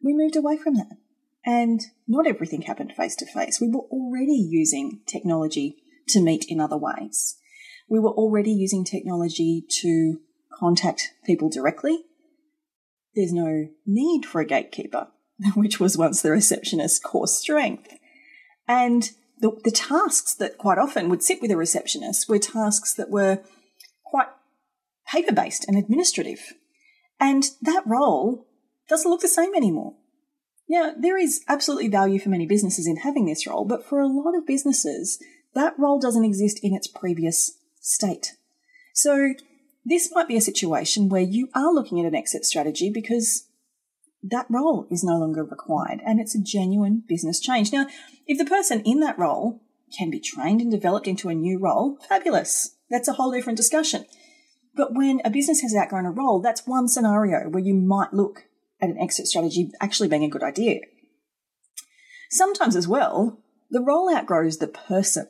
we 0.03 0.13
moved 0.13 0.35
away 0.35 0.57
from 0.57 0.75
that. 0.75 0.97
And 1.45 1.81
not 2.07 2.27
everything 2.27 2.63
happened 2.63 2.93
face 2.95 3.15
to 3.17 3.25
face. 3.25 3.59
We 3.59 3.69
were 3.69 3.87
already 3.89 4.35
using 4.35 5.01
technology 5.07 5.77
to 6.09 6.21
meet 6.21 6.45
in 6.47 6.59
other 6.59 6.77
ways. 6.77 7.37
We 7.89 7.99
were 7.99 8.11
already 8.11 8.51
using 8.51 8.83
technology 8.83 9.65
to 9.81 10.19
contact 10.53 11.13
people 11.25 11.49
directly. 11.49 12.03
There's 13.15 13.33
no 13.33 13.69
need 13.85 14.25
for 14.25 14.39
a 14.39 14.45
gatekeeper, 14.45 15.07
which 15.55 15.79
was 15.79 15.97
once 15.97 16.21
the 16.21 16.31
receptionist's 16.31 16.99
core 16.99 17.27
strength. 17.27 17.93
And 18.67 19.09
the, 19.39 19.59
the 19.63 19.71
tasks 19.71 20.35
that 20.35 20.57
quite 20.57 20.77
often 20.77 21.09
would 21.09 21.23
sit 21.23 21.41
with 21.41 21.51
a 21.51 21.57
receptionist 21.57 22.29
were 22.29 22.37
tasks 22.37 22.93
that 22.93 23.09
were 23.09 23.39
quite 24.05 24.27
paper 25.11 25.33
based 25.33 25.65
and 25.67 25.77
administrative. 25.77 26.53
And 27.21 27.51
that 27.61 27.83
role 27.85 28.47
doesn't 28.89 29.09
look 29.09 29.21
the 29.21 29.27
same 29.27 29.53
anymore. 29.55 29.93
Now, 30.67 30.93
there 30.97 31.17
is 31.17 31.43
absolutely 31.47 31.87
value 31.87 32.19
for 32.19 32.29
many 32.29 32.47
businesses 32.47 32.87
in 32.87 32.97
having 32.97 33.25
this 33.25 33.45
role, 33.45 33.63
but 33.63 33.85
for 33.85 33.99
a 33.99 34.07
lot 34.07 34.35
of 34.35 34.47
businesses, 34.47 35.21
that 35.53 35.77
role 35.77 35.99
doesn't 35.99 36.25
exist 36.25 36.59
in 36.63 36.73
its 36.73 36.87
previous 36.87 37.57
state. 37.79 38.33
So 38.93 39.33
this 39.85 40.11
might 40.13 40.27
be 40.27 40.37
a 40.37 40.41
situation 40.41 41.09
where 41.09 41.21
you 41.21 41.49
are 41.53 41.73
looking 41.73 41.99
at 41.99 42.05
an 42.05 42.15
exit 42.15 42.45
strategy 42.45 42.89
because 42.89 43.47
that 44.23 44.47
role 44.49 44.87
is 44.89 45.03
no 45.03 45.17
longer 45.17 45.43
required 45.43 46.01
and 46.05 46.19
it's 46.19 46.35
a 46.35 46.41
genuine 46.41 47.03
business 47.07 47.39
change. 47.39 47.71
Now, 47.71 47.87
if 48.25 48.37
the 48.37 48.45
person 48.45 48.81
in 48.81 48.99
that 49.01 49.19
role 49.19 49.61
can 49.95 50.09
be 50.09 50.19
trained 50.19 50.61
and 50.61 50.71
developed 50.71 51.07
into 51.07 51.29
a 51.29 51.35
new 51.35 51.59
role, 51.59 51.97
fabulous. 52.07 52.77
That's 52.89 53.07
a 53.07 53.13
whole 53.13 53.31
different 53.31 53.57
discussion. 53.57 54.05
But 54.75 54.95
when 54.95 55.21
a 55.25 55.29
business 55.29 55.61
has 55.61 55.75
outgrown 55.75 56.05
a 56.05 56.11
role, 56.11 56.39
that's 56.39 56.65
one 56.65 56.87
scenario 56.87 57.49
where 57.49 57.63
you 57.63 57.73
might 57.73 58.13
look 58.13 58.45
at 58.81 58.89
an 58.89 58.97
exit 58.97 59.27
strategy 59.27 59.71
actually 59.81 60.07
being 60.07 60.23
a 60.23 60.29
good 60.29 60.43
idea. 60.43 60.79
Sometimes 62.29 62.75
as 62.75 62.87
well, 62.87 63.39
the 63.69 63.81
role 63.81 64.09
outgrows 64.13 64.57
the 64.57 64.67
person. 64.67 65.27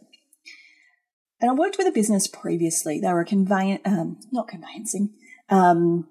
And 1.39 1.49
I 1.49 1.53
worked 1.53 1.79
with 1.79 1.87
a 1.87 1.91
business 1.91 2.27
previously. 2.27 2.99
They 2.99 3.11
were 3.11 3.25
conveyan, 3.25 3.79
um, 3.83 4.19
not 4.31 4.47
conveyancing. 4.47 5.13
Um, 5.49 6.07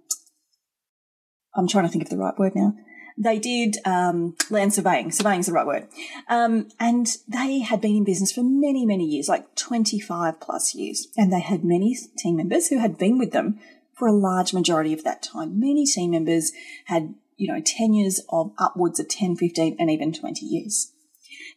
I'm 1.55 1.69
trying 1.69 1.85
to 1.85 1.91
think 1.91 2.03
of 2.03 2.11
the 2.11 2.19
right 2.19 2.37
word 2.37 2.57
now. 2.57 2.75
They 3.21 3.39
did 3.39 3.77
um, 3.85 4.35
land 4.49 4.73
surveying. 4.73 5.13
Surveying 5.13 5.41
is 5.41 5.47
the 5.47 5.53
right 5.53 5.67
word. 5.67 5.89
Um, 6.27 6.69
and 6.81 7.07
they 7.29 7.59
had 7.59 7.83
been 7.83 7.97
in 7.97 8.05
business 8.05 8.33
for 8.33 8.43
many, 8.43 8.87
many 8.87 9.05
years, 9.05 9.29
like 9.29 9.55
25 9.57 10.41
plus 10.41 10.75
years. 10.75 11.09
And 11.19 11.31
they 11.31 11.41
had 11.41 11.63
many 11.63 11.95
team 12.17 12.39
members 12.39 12.69
who 12.69 12.79
had 12.79 12.97
been 12.97 13.19
with 13.19 13.33
them 13.33 13.61
for 13.93 14.09
a 14.09 14.13
large 14.13 14.55
majority 14.55 14.95
of 14.95 15.05
that 15.05 15.23
time. 15.23 15.61
Many 15.61 15.85
team 15.85 16.13
members 16.13 16.53
had, 16.87 17.15
you 17.37 17.53
know, 17.53 17.61
tenures 17.61 18.23
of 18.31 18.53
upwards 18.57 18.99
of 18.99 19.09
10, 19.09 19.37
15, 19.37 19.77
and 19.79 19.91
even 19.91 20.15
20 20.15 20.47
years. 20.47 20.93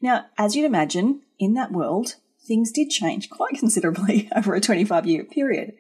Now, 0.02 0.26
as 0.38 0.58
you'd 0.58 0.66
imagine, 0.66 1.22
in 1.40 1.54
that 1.54 1.72
world, 1.72 2.16
things 2.46 2.74
did 2.74 2.90
change 2.90 3.30
quite 3.30 3.54
considerably 3.58 4.30
over 4.36 4.54
a 4.54 4.60
25 4.60 5.06
year 5.06 5.24
period. 5.24 5.76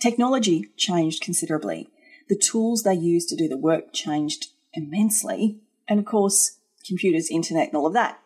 Technology 0.00 0.68
changed 0.76 1.22
considerably. 1.22 1.88
The 2.28 2.36
tools 2.36 2.84
they 2.84 2.94
used 2.94 3.28
to 3.30 3.36
do 3.36 3.48
the 3.48 3.58
work 3.58 3.92
changed 3.92 4.53
immensely. 4.74 5.60
And 5.88 5.98
of 5.98 6.04
course, 6.04 6.58
computers, 6.86 7.30
internet, 7.30 7.68
and 7.68 7.76
all 7.76 7.86
of 7.86 7.94
that 7.94 8.20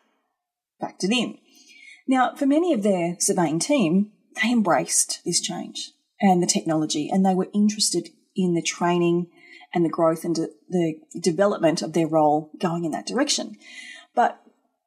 factored 0.83 1.12
in. 1.12 1.38
Now, 2.07 2.35
for 2.35 2.47
many 2.47 2.73
of 2.73 2.83
their 2.83 3.17
surveying 3.19 3.59
team, 3.59 4.12
they 4.43 4.50
embraced 4.50 5.21
this 5.25 5.40
change 5.40 5.93
and 6.21 6.43
the 6.43 6.47
technology, 6.47 7.09
and 7.11 7.25
they 7.25 7.35
were 7.35 7.49
interested 7.52 8.09
in 8.35 8.55
the 8.55 8.62
training 8.62 9.28
and 9.75 9.85
the 9.85 9.90
growth 9.90 10.25
and 10.25 10.35
de- 10.35 10.49
the 10.69 10.95
development 11.21 11.83
of 11.83 11.93
their 11.93 12.07
role 12.07 12.50
going 12.59 12.85
in 12.85 12.93
that 12.93 13.07
direction. 13.07 13.57
But 14.14 14.40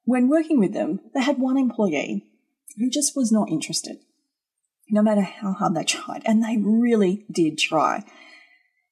when 0.05 0.29
working 0.29 0.59
with 0.59 0.73
them, 0.73 0.99
they 1.13 1.21
had 1.21 1.37
one 1.37 1.57
employee 1.57 2.25
who 2.77 2.89
just 2.89 3.15
was 3.15 3.31
not 3.31 3.49
interested, 3.49 3.97
no 4.89 5.01
matter 5.01 5.21
how 5.21 5.53
hard 5.53 5.75
they 5.75 5.83
tried. 5.83 6.23
And 6.25 6.43
they 6.43 6.57
really 6.57 7.25
did 7.31 7.57
try. 7.57 8.03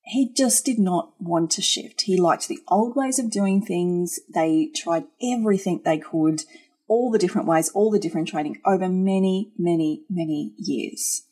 He 0.10 0.34
just 0.34 0.66
did 0.66 0.80
not 0.80 1.14
want 1.20 1.52
to 1.52 1.62
shift. 1.62 2.02
He 2.02 2.18
liked 2.18 2.48
the 2.48 2.64
old 2.68 2.96
ways 2.96 3.20
of 3.20 3.30
doing 3.30 3.62
things. 3.62 4.20
They 4.28 4.72
tried 4.76 5.04
everything 5.22 5.82
they 5.86 6.00
could, 6.00 6.46
all 6.88 7.12
the 7.12 7.20
different 7.20 7.46
ways, 7.46 7.70
all 7.70 7.92
the 7.92 8.00
different 8.00 8.28
training 8.28 8.60
over 8.66 8.90
many, 8.90 9.52
many, 9.56 10.06
many 10.10 10.54
years. 10.58 11.26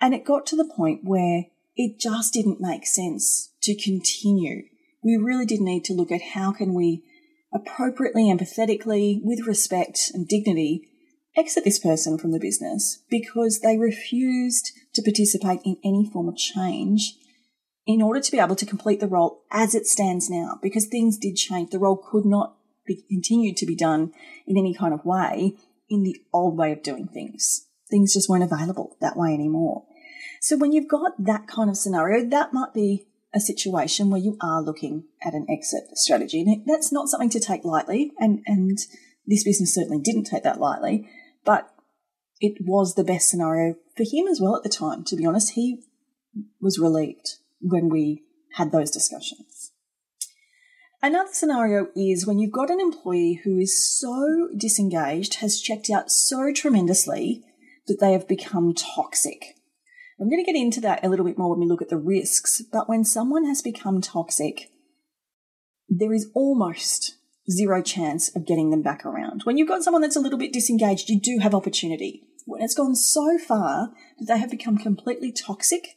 And 0.00 0.14
it 0.14 0.24
got 0.24 0.46
to 0.46 0.56
the 0.56 0.64
point 0.64 1.04
where 1.04 1.44
it 1.76 2.00
just 2.00 2.32
didn't 2.32 2.60
make 2.60 2.88
sense 2.88 3.52
to 3.62 3.80
continue. 3.80 4.64
We 5.04 5.16
really 5.16 5.46
did 5.46 5.60
need 5.60 5.84
to 5.84 5.94
look 5.94 6.10
at 6.10 6.32
how 6.34 6.50
can 6.50 6.74
we 6.74 7.04
appropriately, 7.54 8.24
empathetically, 8.24 9.20
with 9.22 9.46
respect 9.46 10.10
and 10.12 10.26
dignity, 10.26 10.88
exit 11.36 11.62
this 11.62 11.78
person 11.78 12.18
from 12.18 12.32
the 12.32 12.40
business 12.40 13.04
because 13.08 13.60
they 13.60 13.78
refused 13.78 14.72
to 14.94 15.02
participate 15.02 15.60
in 15.64 15.76
any 15.84 16.10
form 16.12 16.28
of 16.28 16.36
change 16.36 17.16
in 17.86 18.02
order 18.02 18.20
to 18.20 18.32
be 18.32 18.38
able 18.38 18.56
to 18.56 18.66
complete 18.66 19.00
the 19.00 19.08
role 19.08 19.42
as 19.50 19.74
it 19.74 19.86
stands 19.86 20.30
now, 20.30 20.58
because 20.62 20.86
things 20.86 21.18
did 21.18 21.36
change. 21.36 21.70
The 21.70 21.78
role 21.78 21.96
could 21.96 22.24
not 22.24 22.56
be 22.86 23.04
continued 23.08 23.56
to 23.58 23.66
be 23.66 23.74
done 23.74 24.12
in 24.46 24.56
any 24.56 24.74
kind 24.74 24.94
of 24.94 25.04
way 25.04 25.56
in 25.88 26.02
the 26.02 26.16
old 26.32 26.56
way 26.56 26.72
of 26.72 26.82
doing 26.82 27.08
things. 27.08 27.66
Things 27.90 28.14
just 28.14 28.28
weren't 28.28 28.44
available 28.44 28.96
that 29.00 29.16
way 29.16 29.34
anymore. 29.34 29.84
So 30.40 30.56
when 30.56 30.72
you've 30.72 30.88
got 30.88 31.12
that 31.18 31.46
kind 31.46 31.68
of 31.68 31.76
scenario, 31.76 32.28
that 32.30 32.52
might 32.52 32.72
be 32.72 33.06
a 33.34 33.40
situation 33.40 34.10
where 34.10 34.20
you 34.20 34.36
are 34.40 34.62
looking 34.62 35.04
at 35.24 35.34
an 35.34 35.46
exit 35.48 35.96
strategy. 35.96 36.40
And 36.40 36.64
that's 36.66 36.92
not 36.92 37.08
something 37.08 37.30
to 37.30 37.40
take 37.40 37.64
lightly. 37.64 38.12
And, 38.18 38.40
and 38.46 38.78
this 39.26 39.44
business 39.44 39.74
certainly 39.74 40.00
didn't 40.00 40.24
take 40.24 40.42
that 40.44 40.60
lightly 40.60 41.08
but 41.44 41.72
it 42.40 42.58
was 42.60 42.94
the 42.94 43.04
best 43.04 43.28
scenario 43.28 43.74
for 43.96 44.04
him 44.04 44.26
as 44.26 44.40
well 44.40 44.56
at 44.56 44.62
the 44.62 44.68
time. 44.68 45.04
To 45.04 45.16
be 45.16 45.26
honest, 45.26 45.52
he 45.52 45.82
was 46.60 46.78
relieved 46.78 47.36
when 47.62 47.88
we 47.88 48.24
had 48.54 48.72
those 48.72 48.90
discussions. 48.90 49.72
Another 51.02 51.30
scenario 51.32 51.88
is 51.96 52.26
when 52.26 52.38
you've 52.38 52.52
got 52.52 52.70
an 52.70 52.80
employee 52.80 53.40
who 53.42 53.58
is 53.58 53.98
so 53.98 54.48
disengaged, 54.56 55.36
has 55.36 55.60
checked 55.60 55.90
out 55.90 56.10
so 56.10 56.52
tremendously 56.52 57.42
that 57.88 57.98
they 58.00 58.12
have 58.12 58.28
become 58.28 58.72
toxic. 58.74 59.56
I'm 60.20 60.28
going 60.28 60.44
to 60.44 60.52
get 60.52 60.58
into 60.58 60.80
that 60.82 61.04
a 61.04 61.08
little 61.08 61.24
bit 61.24 61.36
more 61.36 61.50
when 61.50 61.60
we 61.60 61.66
look 61.66 61.82
at 61.82 61.88
the 61.88 61.96
risks, 61.96 62.62
but 62.72 62.88
when 62.88 63.04
someone 63.04 63.44
has 63.46 63.62
become 63.62 64.00
toxic, 64.00 64.70
there 65.88 66.12
is 66.12 66.30
almost 66.34 67.16
zero 67.50 67.82
chance 67.82 68.34
of 68.36 68.46
getting 68.46 68.70
them 68.70 68.82
back 68.82 69.04
around. 69.04 69.42
When 69.42 69.58
you've 69.58 69.68
got 69.68 69.82
someone 69.82 70.02
that's 70.02 70.14
a 70.14 70.20
little 70.20 70.38
bit 70.38 70.52
disengaged, 70.52 71.08
you 71.08 71.20
do 71.20 71.38
have 71.42 71.54
opportunity. 71.54 72.22
When 72.46 72.62
it's 72.62 72.74
gone 72.74 72.94
so 72.94 73.38
far 73.38 73.90
that 74.18 74.26
they 74.26 74.38
have 74.38 74.50
become 74.50 74.78
completely 74.78 75.32
toxic, 75.32 75.96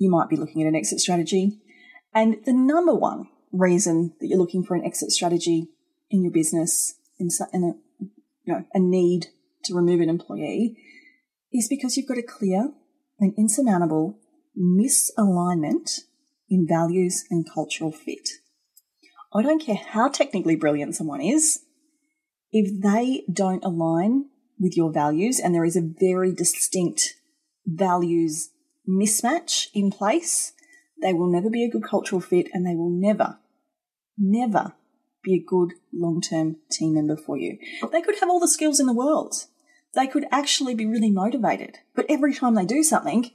you 0.00 0.10
might 0.10 0.30
be 0.30 0.36
looking 0.36 0.62
at 0.62 0.68
an 0.68 0.74
exit 0.74 0.98
strategy. 0.98 1.60
And 2.12 2.38
the 2.46 2.54
number 2.54 2.94
one 2.94 3.28
reason 3.52 4.14
that 4.18 4.26
you're 4.26 4.38
looking 4.38 4.64
for 4.64 4.74
an 4.74 4.84
exit 4.84 5.10
strategy 5.12 5.68
in 6.10 6.22
your 6.22 6.32
business, 6.32 6.94
in, 7.18 7.28
a, 7.52 7.74
you 8.00 8.54
know, 8.54 8.64
a 8.72 8.80
need 8.80 9.26
to 9.64 9.74
remove 9.74 10.00
an 10.00 10.08
employee, 10.08 10.76
is 11.52 11.68
because 11.68 11.96
you've 11.96 12.08
got 12.08 12.16
a 12.16 12.22
clear 12.22 12.72
and 13.18 13.34
insurmountable 13.36 14.18
misalignment 14.58 16.00
in 16.48 16.66
values 16.66 17.24
and 17.30 17.46
cultural 17.52 17.92
fit. 17.92 18.30
I 19.34 19.42
don't 19.42 19.62
care 19.62 19.76
how 19.76 20.08
technically 20.08 20.56
brilliant 20.56 20.96
someone 20.96 21.20
is, 21.20 21.60
if 22.50 22.82
they 22.82 23.24
don't 23.30 23.62
align 23.62 24.30
with 24.58 24.76
your 24.76 24.90
values 24.90 25.38
and 25.38 25.54
there 25.54 25.64
is 25.64 25.76
a 25.76 25.92
very 26.00 26.32
distinct 26.32 27.14
values 27.66 28.48
mismatch 28.88 29.68
in 29.74 29.90
place, 29.90 30.52
they 31.02 31.12
will 31.12 31.30
never 31.30 31.50
be 31.50 31.64
a 31.64 31.70
good 31.70 31.84
cultural 31.84 32.20
fit 32.20 32.48
and 32.52 32.66
they 32.66 32.74
will 32.74 32.90
never, 32.90 33.38
never 34.18 34.74
be 35.22 35.34
a 35.34 35.44
good 35.44 35.74
long 35.92 36.20
term 36.20 36.56
team 36.70 36.94
member 36.94 37.16
for 37.16 37.36
you. 37.36 37.58
They 37.92 38.02
could 38.02 38.18
have 38.20 38.28
all 38.28 38.40
the 38.40 38.48
skills 38.48 38.80
in 38.80 38.86
the 38.86 38.92
world. 38.92 39.34
They 39.94 40.06
could 40.06 40.24
actually 40.30 40.74
be 40.74 40.86
really 40.86 41.10
motivated, 41.10 41.78
but 41.96 42.06
every 42.08 42.32
time 42.32 42.54
they 42.54 42.64
do 42.64 42.82
something, 42.82 43.30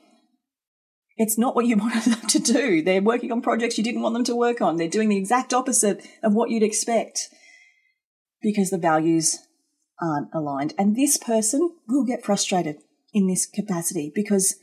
it's 1.18 1.38
not 1.38 1.56
what 1.56 1.66
you 1.66 1.78
wanted 1.78 2.04
them 2.04 2.28
to 2.28 2.40
do. 2.40 2.82
They're 2.82 3.02
working 3.02 3.32
on 3.32 3.42
projects 3.42 3.78
you 3.78 3.84
didn't 3.84 4.02
want 4.02 4.14
them 4.14 4.24
to 4.26 4.36
work 4.36 4.62
on. 4.62 4.78
They're 4.78 4.88
doing 4.88 5.10
the 5.10 5.18
exact 5.18 5.54
opposite 5.54 6.06
of 6.24 6.34
what 6.34 6.50
you'd 6.50 6.64
expect 6.64 7.30
because 8.42 8.70
the 8.70 8.78
values 8.78 9.40
aren't 10.02 10.30
aligned. 10.34 10.74
And 10.78 10.96
this 10.96 11.18
person 11.18 11.72
will 11.88 12.06
get 12.06 12.24
frustrated 12.24 12.78
in 13.14 13.28
this 13.28 13.46
capacity 13.46 14.12
because 14.14 14.56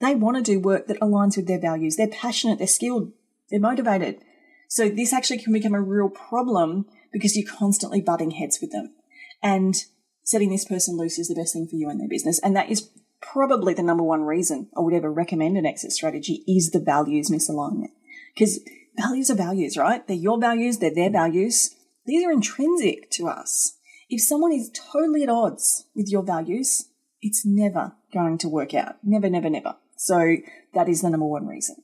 they 0.00 0.14
want 0.14 0.36
to 0.36 0.42
do 0.42 0.60
work 0.60 0.86
that 0.86 1.00
aligns 1.00 1.36
with 1.36 1.46
their 1.46 1.60
values. 1.60 1.96
They're 1.96 2.08
passionate, 2.08 2.58
they're 2.58 2.66
skilled, 2.66 3.12
they're 3.50 3.60
motivated. 3.60 4.20
So 4.68 4.88
this 4.88 5.12
actually 5.12 5.38
can 5.38 5.52
become 5.52 5.74
a 5.74 5.80
real 5.80 6.08
problem 6.08 6.86
because 7.12 7.36
you're 7.36 7.50
constantly 7.50 8.00
butting 8.00 8.32
heads 8.32 8.60
with 8.60 8.70
them. 8.70 8.94
And 9.42 9.76
setting 10.22 10.50
this 10.50 10.66
person 10.66 10.96
loose 10.96 11.18
is 11.18 11.28
the 11.28 11.34
best 11.34 11.54
thing 11.54 11.66
for 11.66 11.76
you 11.76 11.88
and 11.88 12.00
their 12.00 12.08
business. 12.08 12.38
And 12.40 12.54
that 12.54 12.70
is 12.70 12.90
probably 13.20 13.74
the 13.74 13.82
number 13.82 14.04
one 14.04 14.22
reason 14.22 14.68
I 14.76 14.80
would 14.80 14.94
ever 14.94 15.10
recommend 15.10 15.56
an 15.56 15.66
exit 15.66 15.92
strategy 15.92 16.44
is 16.46 16.70
the 16.70 16.80
values 16.80 17.30
misalignment. 17.30 17.92
Because 18.34 18.60
values 18.96 19.30
are 19.30 19.36
values, 19.36 19.76
right? 19.76 20.06
They're 20.06 20.16
your 20.16 20.38
values, 20.38 20.78
they're 20.78 20.94
their 20.94 21.10
values. 21.10 21.74
These 22.04 22.24
are 22.24 22.30
intrinsic 22.30 23.10
to 23.12 23.28
us. 23.28 23.78
If 24.08 24.22
someone 24.22 24.52
is 24.52 24.70
totally 24.70 25.22
at 25.22 25.28
odds 25.28 25.86
with 25.94 26.08
your 26.08 26.22
values, 26.22 26.88
it's 27.20 27.44
never 27.44 27.94
going 28.12 28.38
to 28.38 28.48
work 28.48 28.74
out. 28.74 28.96
Never, 29.02 29.28
never, 29.28 29.50
never. 29.50 29.76
So 29.98 30.36
that 30.74 30.88
is 30.88 31.02
the 31.02 31.10
number 31.10 31.26
one 31.26 31.46
reason. 31.46 31.76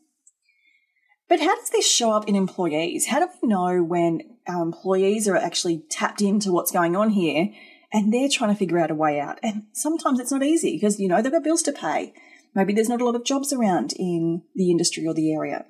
But 1.29 1.41
how 1.41 1.57
does 1.57 1.71
this 1.71 1.91
show 1.91 2.13
up 2.13 2.29
in 2.29 2.37
employees? 2.37 3.07
How 3.07 3.19
do 3.19 3.29
we 3.43 3.49
know 3.49 3.83
when 3.83 4.21
our 4.47 4.63
employees 4.63 5.27
are 5.27 5.37
actually 5.37 5.85
tapped 5.91 6.23
into 6.23 6.53
what's 6.53 6.71
going 6.71 6.97
on 6.97 7.11
here 7.11 7.51
and 7.93 8.13
they're 8.13 8.29
trying 8.29 8.51
to 8.51 8.59
figure 8.59 8.79
out 8.79 8.91
a 8.91 8.95
way 8.95 9.21
out. 9.21 9.39
And 9.43 9.65
sometimes 9.73 10.21
it's 10.21 10.33
not 10.33 10.43
easy 10.43 10.77
because, 10.77 10.99
you 10.99 11.09
know, 11.09 11.23
they've 11.23 11.33
got 11.33 11.45
bills 11.45 11.63
to 11.63 11.73
pay. 11.73 12.13
Maybe 12.55 12.73
there's 12.73 12.89
not 12.89 13.01
a 13.01 13.05
lot 13.05 13.17
of 13.17 13.25
jobs 13.25 13.53
around 13.53 13.95
in 13.97 14.43
the 14.55 14.71
industry 14.71 15.07
or 15.07 15.15
the 15.15 15.33
area. 15.33 15.65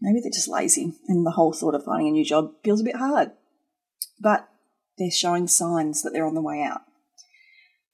Maybe 0.00 0.20
they're 0.20 0.30
just 0.30 0.48
lazy 0.48 0.94
and 1.08 1.24
the 1.24 1.32
whole 1.32 1.52
thought 1.52 1.74
of 1.74 1.84
finding 1.84 2.08
a 2.08 2.10
new 2.12 2.24
job 2.24 2.52
feels 2.64 2.80
a 2.80 2.84
bit 2.84 2.96
hard. 2.96 3.32
But 4.20 4.48
they're 4.98 5.10
showing 5.10 5.48
signs 5.48 6.02
that 6.02 6.10
they're 6.12 6.26
on 6.26 6.34
the 6.34 6.42
way 6.42 6.62
out. 6.62 6.82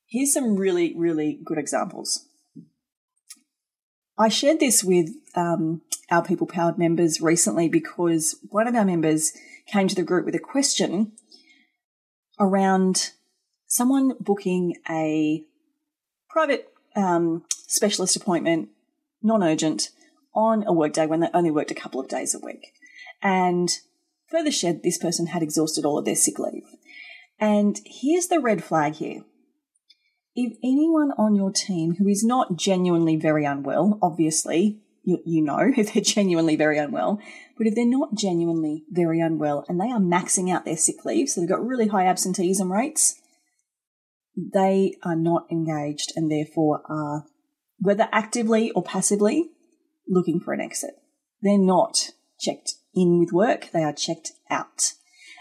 Here's 0.06 0.32
some 0.32 0.56
really, 0.56 0.94
really 0.96 1.40
good 1.44 1.58
examples. 1.58 2.26
I 4.20 4.28
shared 4.28 4.60
this 4.60 4.84
with 4.84 5.14
um, 5.34 5.80
our 6.10 6.22
People 6.22 6.46
Powered 6.46 6.76
members 6.76 7.22
recently 7.22 7.70
because 7.70 8.36
one 8.50 8.68
of 8.68 8.74
our 8.74 8.84
members 8.84 9.32
came 9.66 9.88
to 9.88 9.94
the 9.94 10.02
group 10.02 10.26
with 10.26 10.34
a 10.34 10.38
question 10.38 11.12
around 12.38 13.12
someone 13.66 14.12
booking 14.20 14.76
a 14.90 15.46
private 16.28 16.68
um, 16.94 17.44
specialist 17.66 18.14
appointment, 18.14 18.68
non 19.22 19.42
urgent, 19.42 19.88
on 20.34 20.64
a 20.66 20.72
workday 20.72 21.06
when 21.06 21.20
they 21.20 21.30
only 21.32 21.50
worked 21.50 21.70
a 21.70 21.74
couple 21.74 21.98
of 21.98 22.08
days 22.08 22.34
a 22.34 22.44
week. 22.44 22.74
And 23.22 23.70
further 24.30 24.52
shared 24.52 24.82
this 24.82 24.98
person 24.98 25.28
had 25.28 25.42
exhausted 25.42 25.86
all 25.86 25.98
of 25.98 26.04
their 26.04 26.14
sick 26.14 26.38
leave. 26.38 26.66
And 27.38 27.80
here's 27.86 28.26
the 28.26 28.38
red 28.38 28.62
flag 28.62 28.96
here. 28.96 29.22
If 30.34 30.56
anyone 30.62 31.12
on 31.18 31.34
your 31.34 31.50
team 31.50 31.96
who 31.96 32.06
is 32.06 32.24
not 32.24 32.56
genuinely 32.56 33.16
very 33.16 33.44
unwell, 33.44 33.98
obviously, 34.00 34.80
you, 35.02 35.18
you 35.24 35.42
know 35.42 35.72
if 35.76 35.92
they're 35.92 36.02
genuinely 36.02 36.56
very 36.56 36.78
unwell, 36.78 37.20
but 37.58 37.66
if 37.66 37.74
they're 37.74 37.86
not 37.86 38.14
genuinely 38.14 38.84
very 38.90 39.20
unwell 39.20 39.64
and 39.68 39.80
they 39.80 39.90
are 39.90 40.00
maxing 40.00 40.52
out 40.52 40.64
their 40.64 40.76
sick 40.76 41.04
leave, 41.04 41.28
so 41.28 41.40
they've 41.40 41.50
got 41.50 41.64
really 41.64 41.88
high 41.88 42.06
absenteeism 42.06 42.72
rates, 42.72 43.20
they 44.36 44.94
are 45.02 45.16
not 45.16 45.46
engaged 45.50 46.12
and 46.16 46.30
therefore 46.30 46.82
are, 46.88 47.24
whether 47.78 48.08
actively 48.12 48.70
or 48.70 48.82
passively, 48.82 49.50
looking 50.08 50.40
for 50.40 50.52
an 50.52 50.60
exit. 50.60 50.94
They're 51.42 51.58
not 51.58 52.10
checked 52.38 52.74
in 52.94 53.18
with 53.18 53.32
work, 53.32 53.70
they 53.72 53.82
are 53.82 53.92
checked 53.92 54.32
out. 54.50 54.92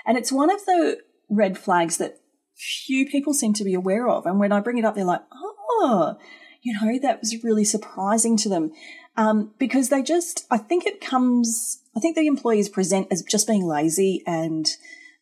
And 0.06 0.18
it's 0.18 0.32
one 0.32 0.52
of 0.52 0.66
the 0.66 0.98
red 1.30 1.58
flags 1.58 1.98
that 1.98 2.20
few 2.60 3.08
people 3.08 3.34
seem 3.34 3.54
to 3.54 3.64
be 3.64 3.74
aware 3.74 4.08
of. 4.08 4.26
And 4.26 4.40
when 4.40 4.52
I 4.52 4.60
bring 4.60 4.78
it 4.78 4.86
up, 4.86 4.96
they're 4.96 5.06
like, 5.06 5.24
oh, 5.34 6.18
you 6.62 6.74
know, 6.74 7.00
that 7.00 7.22
was 7.22 7.44
really 7.44 7.64
surprising 7.64 8.36
to 8.38 8.50
them. 8.50 8.72
Um, 9.16 9.54
because 9.58 9.90
they 9.90 10.02
just, 10.02 10.46
I 10.52 10.58
think 10.58 10.86
it 10.86 11.02
comes, 11.02 11.82
I 11.96 12.00
think 12.00 12.16
the 12.16 12.28
employees 12.28 12.70
present 12.70 13.08
as 13.12 13.24
just 13.24 13.48
being 13.48 13.66
lazy 13.66 14.24
and 14.28 14.70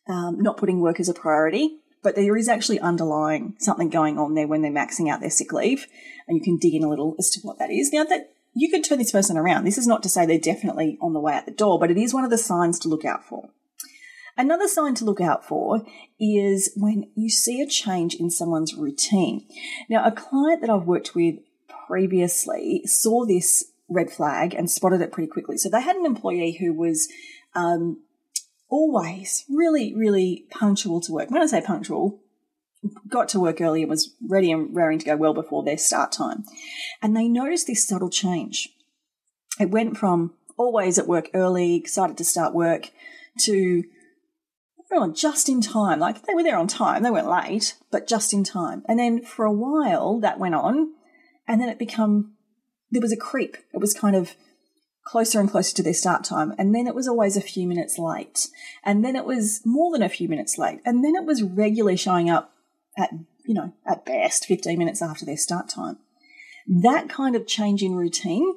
um, 0.08 0.40
not 0.40 0.56
putting 0.56 0.80
work 0.80 1.00
as 1.00 1.08
a 1.08 1.14
priority. 1.14 1.78
But 2.02 2.14
there 2.14 2.36
is 2.36 2.48
actually 2.48 2.78
underlying 2.80 3.56
something 3.58 3.88
going 3.88 4.18
on 4.18 4.34
there 4.34 4.46
when 4.46 4.62
they're 4.62 4.70
maxing 4.70 5.10
out 5.10 5.20
their 5.20 5.30
sick 5.30 5.52
leave. 5.52 5.86
And 6.26 6.36
you 6.36 6.42
can 6.42 6.56
dig 6.56 6.74
in 6.74 6.84
a 6.84 6.88
little 6.88 7.16
as 7.18 7.30
to 7.30 7.40
what 7.40 7.58
that 7.58 7.70
is. 7.70 7.92
Now, 7.92 8.04
that 8.04 8.32
you 8.54 8.70
could 8.70 8.84
turn 8.84 8.98
this 8.98 9.12
person 9.12 9.36
around. 9.36 9.64
This 9.64 9.78
is 9.78 9.86
not 9.86 10.02
to 10.04 10.08
say 10.08 10.26
they're 10.26 10.38
definitely 10.38 10.98
on 11.00 11.12
the 11.12 11.20
way 11.20 11.34
out 11.34 11.46
the 11.46 11.52
door, 11.52 11.78
but 11.78 11.90
it 11.90 11.98
is 11.98 12.14
one 12.14 12.24
of 12.24 12.30
the 12.30 12.38
signs 12.38 12.78
to 12.80 12.88
look 12.88 13.04
out 13.04 13.24
for. 13.24 13.50
Another 14.38 14.68
sign 14.68 14.94
to 14.94 15.04
look 15.04 15.20
out 15.20 15.44
for 15.44 15.82
is 16.20 16.70
when 16.76 17.10
you 17.16 17.28
see 17.28 17.60
a 17.60 17.66
change 17.66 18.14
in 18.14 18.30
someone's 18.30 18.72
routine. 18.72 19.44
Now, 19.90 20.04
a 20.04 20.12
client 20.12 20.60
that 20.60 20.70
I've 20.70 20.86
worked 20.86 21.16
with 21.16 21.40
previously 21.88 22.82
saw 22.86 23.26
this 23.26 23.72
red 23.88 24.12
flag 24.12 24.54
and 24.54 24.70
spotted 24.70 25.00
it 25.00 25.10
pretty 25.10 25.30
quickly. 25.30 25.58
So 25.58 25.68
they 25.68 25.82
had 25.82 25.96
an 25.96 26.06
employee 26.06 26.52
who 26.52 26.72
was 26.72 27.08
um, 27.56 28.02
always 28.68 29.44
really, 29.50 29.92
really 29.92 30.46
punctual 30.50 31.00
to 31.00 31.12
work. 31.12 31.32
When 31.32 31.42
I 31.42 31.46
say 31.46 31.60
punctual, 31.60 32.20
got 33.08 33.28
to 33.30 33.40
work 33.40 33.60
early 33.60 33.82
and 33.82 33.90
was 33.90 34.14
ready 34.24 34.52
and 34.52 34.74
raring 34.74 35.00
to 35.00 35.06
go 35.06 35.16
well 35.16 35.34
before 35.34 35.64
their 35.64 35.78
start 35.78 36.12
time. 36.12 36.44
And 37.02 37.16
they 37.16 37.26
noticed 37.26 37.66
this 37.66 37.88
subtle 37.88 38.10
change. 38.10 38.68
It 39.58 39.70
went 39.70 39.98
from 39.98 40.34
always 40.56 40.96
at 40.96 41.08
work 41.08 41.28
early, 41.34 41.74
excited 41.74 42.16
to 42.18 42.24
start 42.24 42.54
work, 42.54 42.92
to 43.40 43.82
well, 44.90 45.10
just 45.10 45.48
in 45.48 45.60
time. 45.60 45.98
Like 45.98 46.26
they 46.26 46.34
were 46.34 46.42
there 46.42 46.58
on 46.58 46.66
time, 46.66 47.02
they 47.02 47.10
weren't 47.10 47.28
late, 47.28 47.74
but 47.90 48.08
just 48.08 48.32
in 48.32 48.44
time. 48.44 48.82
And 48.88 48.98
then 48.98 49.22
for 49.22 49.44
a 49.44 49.52
while 49.52 50.20
that 50.20 50.38
went 50.38 50.54
on, 50.54 50.92
and 51.46 51.60
then 51.60 51.68
it 51.68 51.78
become 51.78 52.34
there 52.90 53.02
was 53.02 53.12
a 53.12 53.16
creep. 53.16 53.56
It 53.72 53.80
was 53.80 53.94
kind 53.94 54.16
of 54.16 54.34
closer 55.04 55.40
and 55.40 55.50
closer 55.50 55.74
to 55.74 55.82
their 55.82 55.94
start 55.94 56.24
time. 56.24 56.54
And 56.58 56.74
then 56.74 56.86
it 56.86 56.94
was 56.94 57.08
always 57.08 57.36
a 57.36 57.42
few 57.42 57.66
minutes 57.66 57.98
late. 57.98 58.48
And 58.84 59.04
then 59.04 59.16
it 59.16 59.24
was 59.24 59.62
more 59.64 59.92
than 59.92 60.02
a 60.02 60.08
few 60.08 60.28
minutes 60.28 60.58
late. 60.58 60.80
And 60.84 61.04
then 61.04 61.14
it 61.14 61.24
was 61.24 61.42
regularly 61.42 61.96
showing 61.96 62.28
up 62.28 62.52
at, 62.96 63.10
you 63.46 63.54
know, 63.54 63.72
at 63.86 64.04
best 64.04 64.46
15 64.46 64.78
minutes 64.78 65.00
after 65.02 65.24
their 65.24 65.36
start 65.36 65.68
time. 65.68 65.98
That 66.66 67.08
kind 67.08 67.34
of 67.34 67.46
change 67.46 67.82
in 67.82 67.94
routine 67.94 68.54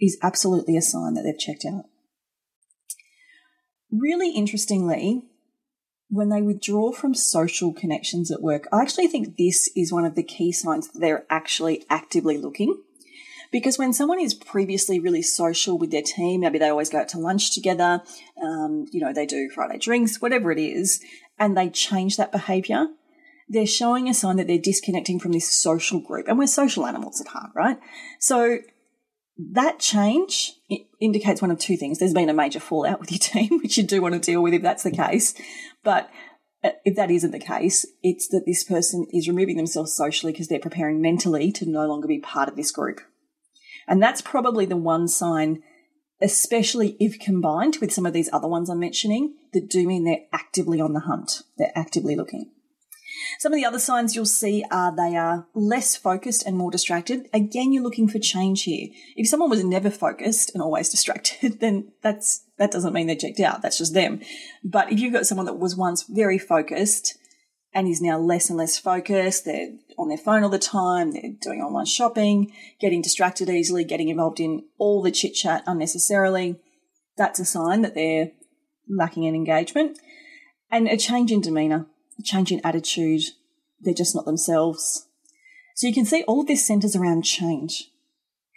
is 0.00 0.18
absolutely 0.22 0.76
a 0.76 0.82
sign 0.82 1.14
that 1.14 1.22
they've 1.22 1.38
checked 1.38 1.64
out. 1.64 1.84
Really 3.90 4.30
interestingly, 4.30 5.24
when 6.10 6.28
they 6.28 6.42
withdraw 6.42 6.92
from 6.92 7.14
social 7.14 7.72
connections 7.72 8.30
at 8.30 8.42
work, 8.42 8.66
I 8.72 8.82
actually 8.82 9.06
think 9.06 9.36
this 9.36 9.70
is 9.76 9.92
one 9.92 10.04
of 10.04 10.16
the 10.16 10.24
key 10.24 10.50
signs 10.52 10.88
that 10.88 10.98
they're 10.98 11.24
actually 11.30 11.84
actively 11.88 12.36
looking. 12.36 12.82
Because 13.52 13.78
when 13.78 13.92
someone 13.92 14.20
is 14.20 14.34
previously 14.34 15.00
really 15.00 15.22
social 15.22 15.78
with 15.78 15.90
their 15.90 16.02
team, 16.02 16.40
maybe 16.40 16.58
they 16.58 16.68
always 16.68 16.90
go 16.90 16.98
out 16.98 17.08
to 17.10 17.18
lunch 17.18 17.52
together, 17.52 18.02
um, 18.40 18.86
you 18.92 19.00
know, 19.00 19.12
they 19.12 19.26
do 19.26 19.50
Friday 19.50 19.78
drinks, 19.78 20.20
whatever 20.20 20.52
it 20.52 20.58
is, 20.58 21.00
and 21.38 21.56
they 21.56 21.68
change 21.68 22.16
that 22.16 22.30
behavior, 22.30 22.86
they're 23.48 23.66
showing 23.66 24.08
a 24.08 24.14
sign 24.14 24.36
that 24.36 24.46
they're 24.46 24.58
disconnecting 24.58 25.18
from 25.18 25.32
this 25.32 25.50
social 25.50 25.98
group. 26.00 26.28
And 26.28 26.38
we're 26.38 26.46
social 26.46 26.86
animals 26.86 27.20
at 27.20 27.28
heart, 27.28 27.50
right? 27.54 27.78
So 28.20 28.58
that 29.52 29.78
change 29.78 30.52
indicates 31.00 31.40
one 31.40 31.50
of 31.50 31.58
two 31.58 31.76
things. 31.76 31.98
There's 31.98 32.14
been 32.14 32.28
a 32.28 32.34
major 32.34 32.60
fallout 32.60 33.00
with 33.00 33.10
your 33.10 33.18
team, 33.20 33.60
which 33.60 33.78
you 33.78 33.84
do 33.84 34.02
want 34.02 34.14
to 34.14 34.20
deal 34.20 34.42
with 34.42 34.54
if 34.54 34.62
that's 34.62 34.82
the 34.82 34.90
case. 34.90 35.34
But 35.82 36.10
uh, 36.62 36.70
if 36.84 36.96
that 36.96 37.10
isn't 37.10 37.30
the 37.30 37.38
case, 37.38 37.86
it's 38.02 38.28
that 38.28 38.44
this 38.46 38.64
person 38.64 39.06
is 39.12 39.28
removing 39.28 39.56
themselves 39.56 39.94
socially 39.94 40.32
because 40.32 40.48
they're 40.48 40.58
preparing 40.58 41.00
mentally 41.00 41.52
to 41.52 41.66
no 41.66 41.86
longer 41.86 42.06
be 42.06 42.18
part 42.18 42.48
of 42.48 42.56
this 42.56 42.70
group. 42.70 43.00
And 43.88 44.02
that's 44.02 44.20
probably 44.20 44.66
the 44.66 44.76
one 44.76 45.08
sign, 45.08 45.62
especially 46.20 46.96
if 47.00 47.18
combined 47.18 47.78
with 47.80 47.92
some 47.92 48.06
of 48.06 48.12
these 48.12 48.30
other 48.32 48.48
ones 48.48 48.68
I'm 48.68 48.78
mentioning, 48.78 49.36
that 49.52 49.70
do 49.70 49.86
mean 49.86 50.04
they're 50.04 50.26
actively 50.32 50.80
on 50.80 50.92
the 50.92 51.00
hunt. 51.00 51.42
They're 51.56 51.72
actively 51.74 52.14
looking. 52.14 52.50
Some 53.38 53.52
of 53.52 53.56
the 53.56 53.64
other 53.64 53.78
signs 53.78 54.14
you'll 54.14 54.26
see 54.26 54.64
are 54.70 54.94
they 54.94 55.16
are 55.16 55.46
less 55.54 55.96
focused 55.96 56.46
and 56.46 56.56
more 56.56 56.70
distracted. 56.70 57.28
Again, 57.32 57.72
you're 57.72 57.82
looking 57.82 58.08
for 58.08 58.18
change 58.18 58.64
here. 58.64 58.88
If 59.16 59.28
someone 59.28 59.50
was 59.50 59.64
never 59.64 59.90
focused 59.90 60.52
and 60.54 60.62
always 60.62 60.88
distracted, 60.90 61.60
then 61.60 61.92
that's 62.02 62.44
that 62.58 62.70
doesn't 62.70 62.92
mean 62.92 63.06
they're 63.06 63.16
checked 63.16 63.40
out. 63.40 63.62
That's 63.62 63.78
just 63.78 63.94
them. 63.94 64.20
But 64.62 64.92
if 64.92 65.00
you've 65.00 65.12
got 65.12 65.26
someone 65.26 65.46
that 65.46 65.58
was 65.58 65.76
once 65.76 66.02
very 66.02 66.38
focused 66.38 67.16
and 67.72 67.88
is 67.88 68.02
now 68.02 68.18
less 68.18 68.50
and 68.50 68.58
less 68.58 68.78
focused, 68.78 69.44
they're 69.44 69.70
on 69.96 70.08
their 70.08 70.18
phone 70.18 70.42
all 70.42 70.50
the 70.50 70.58
time, 70.58 71.12
they're 71.12 71.32
doing 71.40 71.60
online 71.60 71.86
shopping, 71.86 72.52
getting 72.80 73.00
distracted 73.00 73.48
easily, 73.48 73.84
getting 73.84 74.08
involved 74.08 74.40
in 74.40 74.64
all 74.78 75.02
the 75.02 75.10
chit 75.10 75.34
chat 75.34 75.62
unnecessarily, 75.66 76.56
that's 77.20 77.38
a 77.38 77.44
sign 77.44 77.82
that 77.82 77.94
they're 77.94 78.30
lacking 78.88 79.24
in 79.24 79.34
engagement. 79.34 79.98
And 80.70 80.88
a 80.88 80.96
change 80.96 81.30
in 81.30 81.40
demeanour 81.40 81.86
change 82.24 82.52
in 82.52 82.60
attitude. 82.64 83.22
They're 83.80 83.94
just 83.94 84.14
not 84.14 84.24
themselves. 84.24 85.06
So 85.74 85.86
you 85.86 85.94
can 85.94 86.04
see 86.04 86.22
all 86.24 86.42
of 86.42 86.46
this 86.46 86.66
centers 86.66 86.94
around 86.94 87.22
change. 87.22 87.90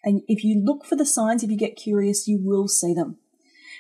And 0.04 0.22
if 0.28 0.44
you 0.44 0.62
look 0.64 0.86
for 0.86 0.96
the 0.96 1.06
signs, 1.06 1.44
if 1.44 1.50
you 1.50 1.58
get 1.58 1.78
curious, 1.78 2.28
you 2.28 2.40
will 2.42 2.68
see 2.68 2.94
them. 2.94 3.18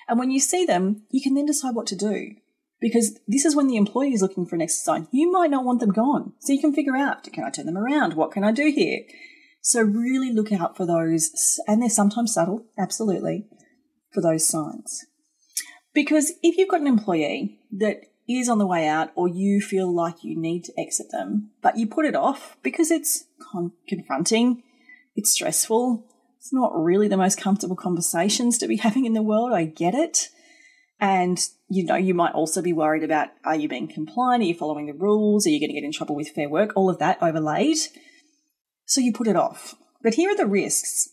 And 0.07 0.17
when 0.17 0.31
you 0.31 0.39
see 0.39 0.65
them, 0.65 1.03
you 1.09 1.21
can 1.21 1.33
then 1.33 1.45
decide 1.45 1.75
what 1.75 1.87
to 1.87 1.95
do. 1.95 2.35
Because 2.79 3.19
this 3.27 3.45
is 3.45 3.55
when 3.55 3.67
the 3.67 3.77
employee 3.77 4.13
is 4.13 4.21
looking 4.21 4.45
for 4.45 4.55
an 4.55 4.61
exit 4.61 4.83
sign. 4.83 5.07
You 5.11 5.31
might 5.31 5.49
not 5.49 5.63
want 5.63 5.79
them 5.79 5.91
gone. 5.91 6.33
So 6.39 6.53
you 6.53 6.59
can 6.59 6.73
figure 6.73 6.95
out, 6.95 7.23
can 7.23 7.43
I 7.43 7.49
turn 7.49 7.65
them 7.65 7.77
around? 7.77 8.13
What 8.13 8.31
can 8.31 8.43
I 8.43 8.51
do 8.51 8.71
here? 8.71 9.01
So 9.61 9.81
really 9.81 10.31
look 10.31 10.51
out 10.51 10.75
for 10.75 10.85
those. 10.85 11.59
And 11.67 11.81
they're 11.81 11.89
sometimes 11.89 12.33
subtle, 12.33 12.65
absolutely, 12.77 13.47
for 14.11 14.21
those 14.21 14.47
signs. 14.47 15.05
Because 15.93 16.33
if 16.41 16.57
you've 16.57 16.69
got 16.69 16.81
an 16.81 16.87
employee 16.87 17.59
that 17.71 18.01
is 18.27 18.49
on 18.49 18.57
the 18.57 18.67
way 18.67 18.87
out 18.87 19.11
or 19.15 19.27
you 19.27 19.61
feel 19.61 19.93
like 19.93 20.23
you 20.23 20.39
need 20.39 20.63
to 20.65 20.73
exit 20.79 21.07
them, 21.11 21.51
but 21.61 21.77
you 21.77 21.87
put 21.87 22.05
it 22.05 22.15
off 22.15 22.57
because 22.63 22.89
it's 22.91 23.25
con- 23.51 23.73
confronting, 23.87 24.63
it's 25.15 25.31
stressful, 25.31 26.05
it's 26.37 26.53
not 26.53 26.71
really 26.75 27.07
the 27.07 27.17
most 27.17 27.39
comfortable 27.39 27.75
conversations 27.75 28.57
to 28.57 28.67
be 28.67 28.77
having 28.87 29.05
in 29.05 29.13
the 29.13 29.21
world. 29.21 29.53
I 29.53 29.65
get 29.65 29.93
it. 29.93 30.29
And 30.99 31.39
you 31.69 31.83
know, 31.83 31.95
you 31.95 32.13
might 32.13 32.33
also 32.33 32.61
be 32.61 32.71
worried 32.71 33.03
about 33.03 33.29
are 33.43 33.55
you 33.55 33.67
being 33.67 33.87
compliant? 33.87 34.43
Are 34.43 34.47
you 34.47 34.53
following 34.53 34.85
the 34.85 34.93
rules? 34.93 35.45
Are 35.45 35.49
you 35.49 35.59
going 35.59 35.69
to 35.69 35.73
get 35.73 35.85
in 35.85 35.91
trouble 35.91 36.15
with 36.15 36.29
fair 36.29 36.47
work? 36.47 36.71
All 36.75 36.89
of 36.89 36.99
that 36.99 37.21
overlaid. 37.21 37.77
So 38.85 39.01
you 39.01 39.11
put 39.11 39.27
it 39.27 39.35
off. 39.35 39.75
But 40.01 40.13
here 40.15 40.29
are 40.29 40.37
the 40.37 40.45
risks. 40.45 41.09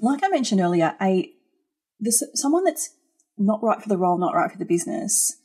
Like 0.00 0.24
I 0.24 0.28
mentioned 0.28 0.60
earlier, 0.60 0.94
a 1.00 1.30
this, 2.00 2.22
someone 2.34 2.64
that's 2.64 2.90
not 3.36 3.62
right 3.62 3.80
for 3.82 3.88
the 3.88 3.98
role, 3.98 4.18
not 4.18 4.34
right 4.34 4.50
for 4.50 4.58
the 4.58 4.64
business, 4.64 5.36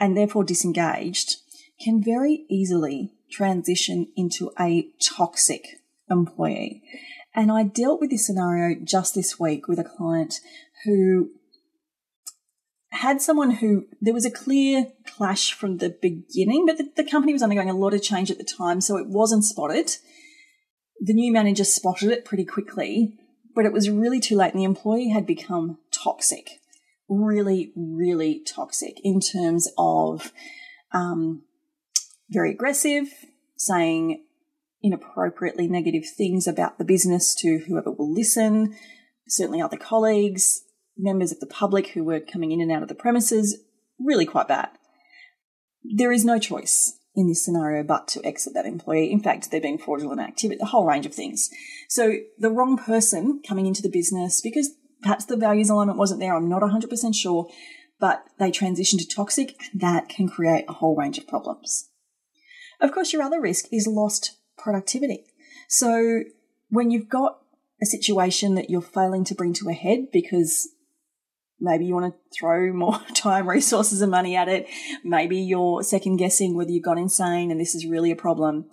and 0.00 0.16
therefore 0.16 0.44
disengaged 0.44 1.36
can 1.80 2.02
very 2.02 2.44
easily 2.48 3.12
transition 3.30 4.08
into 4.16 4.50
a 4.58 4.88
toxic 5.00 5.80
employee. 6.10 6.82
And 7.34 7.52
I 7.52 7.62
dealt 7.62 8.00
with 8.00 8.10
this 8.10 8.26
scenario 8.26 8.76
just 8.82 9.14
this 9.14 9.38
week 9.38 9.68
with 9.68 9.78
a 9.78 9.84
client 9.84 10.40
who 10.84 11.30
had 12.90 13.20
someone 13.20 13.50
who 13.52 13.86
there 14.00 14.14
was 14.14 14.24
a 14.24 14.30
clear 14.30 14.86
clash 15.06 15.52
from 15.52 15.76
the 15.76 15.90
beginning, 15.90 16.66
but 16.66 16.78
the, 16.78 16.90
the, 16.96 17.08
company 17.08 17.32
was 17.32 17.42
undergoing 17.42 17.70
a 17.70 17.76
lot 17.76 17.94
of 17.94 18.02
change 18.02 18.30
at 18.30 18.38
the 18.38 18.44
time, 18.44 18.80
so 18.80 18.96
it 18.96 19.06
wasn't 19.06 19.44
spotted. 19.44 19.90
The 21.00 21.12
new 21.12 21.32
manager 21.32 21.64
spotted 21.64 22.10
it 22.10 22.24
pretty 22.24 22.44
quickly, 22.44 23.14
but 23.54 23.66
it 23.66 23.72
was 23.72 23.90
really 23.90 24.20
too 24.20 24.36
late 24.36 24.52
and 24.52 24.60
the 24.60 24.64
employee 24.64 25.10
had 25.10 25.26
become 25.26 25.78
toxic. 25.92 26.60
Really, 27.08 27.72
really 27.74 28.42
toxic 28.44 29.00
in 29.02 29.20
terms 29.20 29.68
of 29.78 30.32
um, 30.92 31.42
very 32.30 32.52
aggressive, 32.52 33.08
saying 33.56 34.24
inappropriately 34.82 35.66
negative 35.68 36.04
things 36.06 36.46
about 36.46 36.78
the 36.78 36.84
business 36.84 37.34
to 37.36 37.64
whoever 37.66 37.90
will 37.90 38.12
listen, 38.12 38.76
certainly 39.26 39.60
other 39.60 39.76
colleagues, 39.76 40.62
members 40.96 41.32
of 41.32 41.40
the 41.40 41.46
public 41.46 41.88
who 41.88 42.04
were 42.04 42.20
coming 42.20 42.52
in 42.52 42.60
and 42.60 42.70
out 42.70 42.82
of 42.82 42.88
the 42.88 42.94
premises, 42.94 43.58
really 43.98 44.26
quite 44.26 44.48
bad. 44.48 44.68
There 45.82 46.12
is 46.12 46.24
no 46.24 46.38
choice 46.38 46.98
in 47.14 47.28
this 47.28 47.44
scenario 47.44 47.82
but 47.82 48.06
to 48.08 48.24
exit 48.24 48.54
that 48.54 48.66
employee. 48.66 49.10
In 49.10 49.20
fact, 49.20 49.50
they're 49.50 49.60
being 49.60 49.78
fraudulent 49.78 50.20
activity, 50.20 50.60
a 50.62 50.66
whole 50.66 50.86
range 50.86 51.06
of 51.06 51.14
things. 51.14 51.50
So 51.88 52.14
the 52.38 52.50
wrong 52.50 52.76
person 52.76 53.40
coming 53.46 53.66
into 53.66 53.82
the 53.82 53.90
business 53.90 54.40
because 54.40 54.70
perhaps 55.02 55.24
the 55.24 55.36
values 55.36 55.70
alignment 55.70 55.98
wasn't 55.98 56.20
there, 56.20 56.34
I'm 56.34 56.48
not 56.48 56.62
100% 56.62 57.14
sure, 57.14 57.48
but 58.00 58.24
they 58.38 58.50
transition 58.50 58.98
to 58.98 59.08
toxic, 59.08 59.56
that 59.74 60.08
can 60.08 60.28
create 60.28 60.64
a 60.68 60.74
whole 60.74 60.96
range 60.96 61.18
of 61.18 61.26
problems. 61.26 61.90
Of 62.80 62.92
course, 62.92 63.12
your 63.12 63.22
other 63.22 63.40
risk 63.40 63.66
is 63.72 63.86
lost 63.86 64.36
productivity. 64.56 65.24
So 65.68 66.22
when 66.70 66.90
you've 66.90 67.08
got 67.08 67.38
a 67.80 67.86
situation 67.86 68.54
that 68.54 68.70
you're 68.70 68.80
failing 68.80 69.24
to 69.24 69.34
bring 69.34 69.52
to 69.54 69.68
a 69.68 69.72
head 69.72 70.06
because 70.12 70.68
maybe 71.60 71.86
you 71.86 71.94
want 71.94 72.12
to 72.12 72.38
throw 72.38 72.72
more 72.72 72.98
time, 73.14 73.48
resources, 73.48 74.02
and 74.02 74.10
money 74.10 74.36
at 74.36 74.48
it. 74.48 74.66
Maybe 75.04 75.38
you're 75.38 75.82
second 75.82 76.16
guessing 76.16 76.56
whether 76.56 76.70
you've 76.70 76.84
gone 76.84 76.98
insane 76.98 77.50
and 77.50 77.60
this 77.60 77.74
is 77.74 77.86
really 77.86 78.10
a 78.10 78.16
problem. 78.16 78.66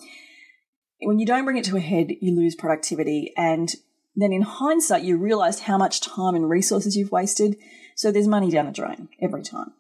When 1.02 1.20
you 1.20 1.26
don't 1.26 1.46
bring 1.46 1.58
it 1.58 1.66
to 1.66 1.78
a 1.78 1.82
head, 1.82 2.12
you 2.22 2.36
lose 2.36 2.56
productivity. 2.56 3.34
And 3.38 3.74
then 4.16 4.32
in 4.32 4.44
hindsight, 4.44 5.04
you 5.04 5.18
realize 5.18 5.62
how 5.62 5.78
much 5.78 6.02
time 6.02 6.36
and 6.36 6.50
resources 6.50 6.96
you've 6.96 7.12
wasted. 7.12 7.58
So 7.96 8.12
there's 8.12 8.28
money 8.28 8.50
down 8.50 8.66
the 8.66 8.72
drain 8.72 9.10
every 9.22 9.44
time. 9.44 9.74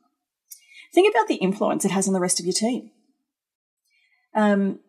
Think 0.93 1.13
about 1.13 1.27
the 1.27 1.35
influence 1.35 1.85
it 1.85 1.91
has 1.91 2.07
on 2.07 2.13
the 2.13 2.19
rest 2.19 2.39
of 2.39 2.45
your 2.45 2.53
team. 2.53 2.91
Um, 4.35 4.79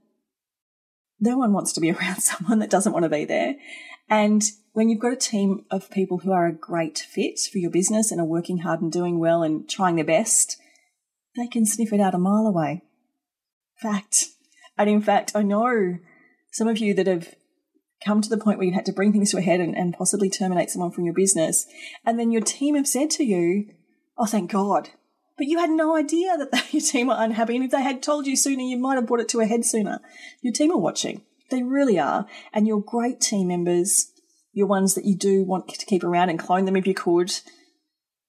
no 1.20 1.38
one 1.38 1.52
wants 1.52 1.72
to 1.74 1.80
be 1.80 1.90
around 1.92 2.20
someone 2.20 2.59
that 2.59 2.70
doesn't 2.70 2.92
want 2.92 3.04
to 3.04 3.09
be 3.09 3.24
there. 3.24 3.56
And 4.09 4.42
when 4.72 4.88
you've 4.88 5.00
got 5.00 5.12
a 5.12 5.16
team 5.16 5.64
of 5.70 5.90
people 5.90 6.18
who 6.18 6.32
are 6.32 6.46
a 6.46 6.52
great 6.52 6.98
fit 6.98 7.40
for 7.40 7.59
your 7.59 7.70
business 7.70 8.12
and 8.12 8.20
are 8.20 8.26
working 8.26 8.59
hard 8.59 8.80
and 8.80 8.92
doing 8.92 9.18
well 9.18 9.42
and 9.42 9.68
trying 9.68 9.96
their 9.96 10.04
best, 10.04 10.59
they 11.37 11.46
can 11.46 11.66
sniff 11.66 11.92
it 11.92 12.00
out 12.00 12.14
a 12.14 12.18
mile 12.18 12.46
away. 12.46 12.82
Fact. 13.80 14.26
And 14.78 14.88
in 14.88 15.00
fact, 15.00 15.32
I 15.35 15.42
know 15.42 15.98
some 16.52 16.68
of 16.68 16.78
you 16.78 16.94
that 16.94 17.06
have 17.06 17.35
come 18.04 18.20
to 18.20 18.28
the 18.28 18.38
point 18.38 18.59
where 18.59 18.66
you've 18.66 18.74
had 18.74 18.87
to 18.87 18.92
bring 18.92 19.12
things 19.12 19.30
to 19.30 19.38
a 19.38 19.42
head 19.42 19.61
and, 19.61 19.76
and 19.76 19.96
possibly 19.96 20.30
terminate 20.30 20.70
someone 20.70 20.90
from 20.90 21.04
your 21.04 21.14
business. 21.14 21.66
And 22.04 22.18
then 22.18 22.30
your 22.30 22.42
team 22.42 22.74
have 22.74 22.88
said 22.88 23.11
to 23.12 23.24
you, 23.24 23.70
Oh, 24.18 24.26
thank 24.26 24.50
God. 24.50 24.90
But 25.37 25.46
you 25.46 25.59
had 25.59 25.70
no 25.70 25.96
idea 25.96 26.37
that 26.38 26.66
your 26.72 26.82
team 26.82 27.09
were 27.09 27.16
unhappy. 27.16 27.56
And 27.56 27.64
if 27.64 27.70
they 27.70 27.82
had 27.82 28.02
told 28.02 28.26
you 28.26 28.37
sooner, 28.37 28.62
you 28.62 28.78
might 28.78 28.94
have 28.94 29.06
brought 29.06 29.20
it 29.20 29.28
to 29.30 29.40
a 29.40 29.46
head 29.46 29.64
sooner. 29.64 30.00
Your 30.40 30.52
team 30.52 30.70
are 30.70 30.78
watching. 30.78 31.22
They 31.50 31.62
really 31.62 31.98
are. 31.98 32.26
And 32.52 32.66
your 32.66 32.80
great 32.80 33.20
team 33.20 33.48
members, 33.48 34.12
your 34.52 34.66
ones 34.66 34.94
that 34.94 35.04
you 35.04 35.14
do 35.16 35.44
want 35.44 35.68
to 35.68 35.87
keep 35.87 36.02
around 36.02 36.30
and 36.30 36.38
clone 36.38 36.64
them 36.64 36.76
if 36.76 36.87
you 36.87 36.94
could, 36.94 37.32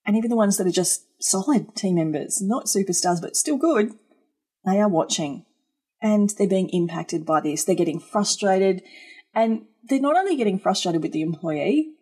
and 0.08 0.16
even 0.16 0.30
the 0.30 0.36
ones 0.36 0.56
that 0.56 0.66
are 0.66 0.70
just 0.70 1.04
solid 1.20 1.76
team 1.76 1.96
members, 1.96 2.40
not 2.40 2.64
superstars, 2.64 3.20
but 3.20 3.36
still 3.36 3.58
good, 3.58 3.92
they 4.64 4.80
are 4.80 4.88
watching 4.88 5.44
and 6.00 6.30
they're 6.30 6.48
being 6.48 6.70
impacted 6.70 7.26
by 7.26 7.42
this. 7.42 7.64
They're 7.64 7.74
getting 7.74 8.00
frustrated 8.00 8.82
and 9.34 9.62
they're 9.84 10.00
not 10.00 10.16
only 10.16 10.36
getting 10.36 10.58
frustrated 10.58 11.02
with 11.02 11.12
the 11.12 11.22
employee, 11.22 11.94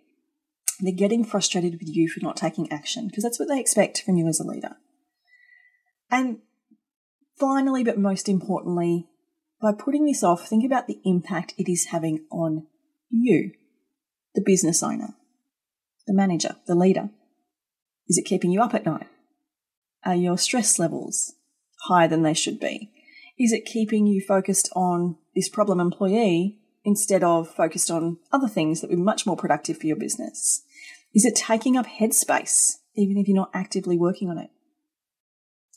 they're 0.81 0.93
getting 0.93 1.25
frustrated 1.25 1.75
with 1.75 1.89
you 1.89 2.09
for 2.09 2.21
not 2.23 2.37
taking 2.37 2.71
action 2.71 3.09
because 3.09 3.23
that's 3.23 3.39
what 3.39 3.49
they 3.49 3.61
expect 3.61 4.03
from 4.03 4.17
you 4.17 4.27
as 4.29 4.41
a 4.41 4.45
leader. 4.45 4.77
And 6.11 6.39
finally, 7.39 7.83
but 7.83 7.99
most 7.99 8.29
importantly, 8.29 9.09
by 9.61 9.73
putting 9.73 10.05
this 10.05 10.23
off, 10.23 10.47
think 10.47 10.65
about 10.65 10.87
the 10.87 11.01
impact 11.05 11.55
it 11.57 11.71
is 11.71 11.87
having 11.87 12.27
on 12.31 12.67
you, 13.11 13.53
the 14.35 14.43
business 14.45 14.83
owner, 14.83 15.15
the 16.07 16.15
manager, 16.15 16.57
the 16.67 16.75
leader. 16.75 17.11
Is 18.09 18.19
it 18.19 18.27
keeping 18.27 18.51
you 18.51 18.62
up 18.62 18.75
at 18.75 18.87
night? 18.87 19.09
Are 20.05 20.15
your 20.15 20.39
stress 20.39 20.79
levels 20.79 21.35
higher 21.89 22.07
than 22.07 22.23
they 22.23 22.35
should 22.35 22.61
be? 22.61 22.93
Is 23.39 23.53
it 23.53 23.65
keeping 23.65 24.07
you 24.07 24.21
focused 24.21 24.71
on 24.77 25.17
this 25.35 25.49
problem 25.49 25.81
employee 25.81 26.61
instead 26.87 27.25
of 27.25 27.51
focused 27.51 27.90
on 27.90 28.16
other 28.33 28.46
things 28.46 28.81
that 28.81 28.88
would 28.88 28.96
be 28.96 29.03
much 29.03 29.27
more 29.27 29.37
productive 29.37 29.77
for 29.77 29.88
your 29.88 29.96
business? 29.96 30.62
Is 31.12 31.25
it 31.25 31.35
taking 31.35 31.77
up 31.77 31.85
headspace 31.85 32.77
even 32.94 33.18
if 33.18 33.27
you're 33.27 33.37
not 33.37 33.51
actively 33.53 33.99
working 33.99 34.31
on 34.31 34.38
it? 34.38 34.51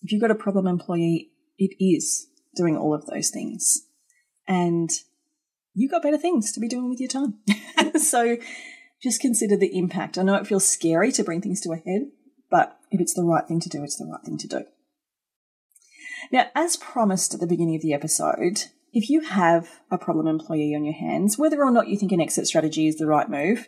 If 0.04 0.12
you've 0.12 0.22
got 0.22 0.32
a 0.32 0.36
problem 0.36 0.68
employee, 0.68 1.32
it 1.58 1.76
is 1.84 2.28
doing 2.56 2.78
all 2.78 2.94
of 2.94 3.08
those 3.08 3.32
things. 3.32 3.88
And 4.48 4.92
you've 5.74 5.92
got 5.92 6.04
better 6.04 6.18
things 6.18 6.52
to 6.52 6.60
be 6.60 6.68
doing 6.68 6.90
with 6.90 7.00
your 7.00 7.10
time. 7.10 7.40
so 8.00 8.38
just 9.02 9.20
consider 9.20 9.58
the 9.58 9.76
impact. 9.76 10.18
I 10.18 10.22
know 10.22 10.36
it 10.36 10.48
feels 10.48 10.68
scary 10.68 11.12
to 11.14 11.24
bring 11.24 11.42
things 11.42 11.60
to 11.62 11.72
a 11.72 11.78
head, 11.78 12.12
but 12.52 12.78
if 12.92 13.02
it's 13.02 13.16
the 13.16 13.24
right 13.24 13.48
thing 13.48 13.60
to 13.62 13.70
do, 13.70 13.84
it's 13.84 13.98
the 13.98 14.06
right 14.06 14.24
thing 14.24 14.38
to 14.38 14.48
do. 14.48 14.64
Now, 16.32 16.48
as 16.54 16.78
promised 16.78 17.34
at 17.34 17.40
the 17.40 17.48
beginning 17.48 17.76
of 17.76 17.82
the 17.82 17.94
episode, 17.94 18.66
if 18.94 19.10
you 19.10 19.22
have 19.22 19.82
a 19.92 19.98
problem 19.98 20.28
employee 20.28 20.76
on 20.76 20.84
your 20.84 20.94
hands, 20.94 21.38
whether 21.38 21.64
or 21.64 21.72
not 21.72 21.88
you 21.88 21.98
think 21.98 22.12
an 22.12 22.22
exit 22.22 22.48
strategy 22.48 22.88
is 22.88 22.98
the 22.98 23.08
right 23.08 23.30
move, 23.30 23.68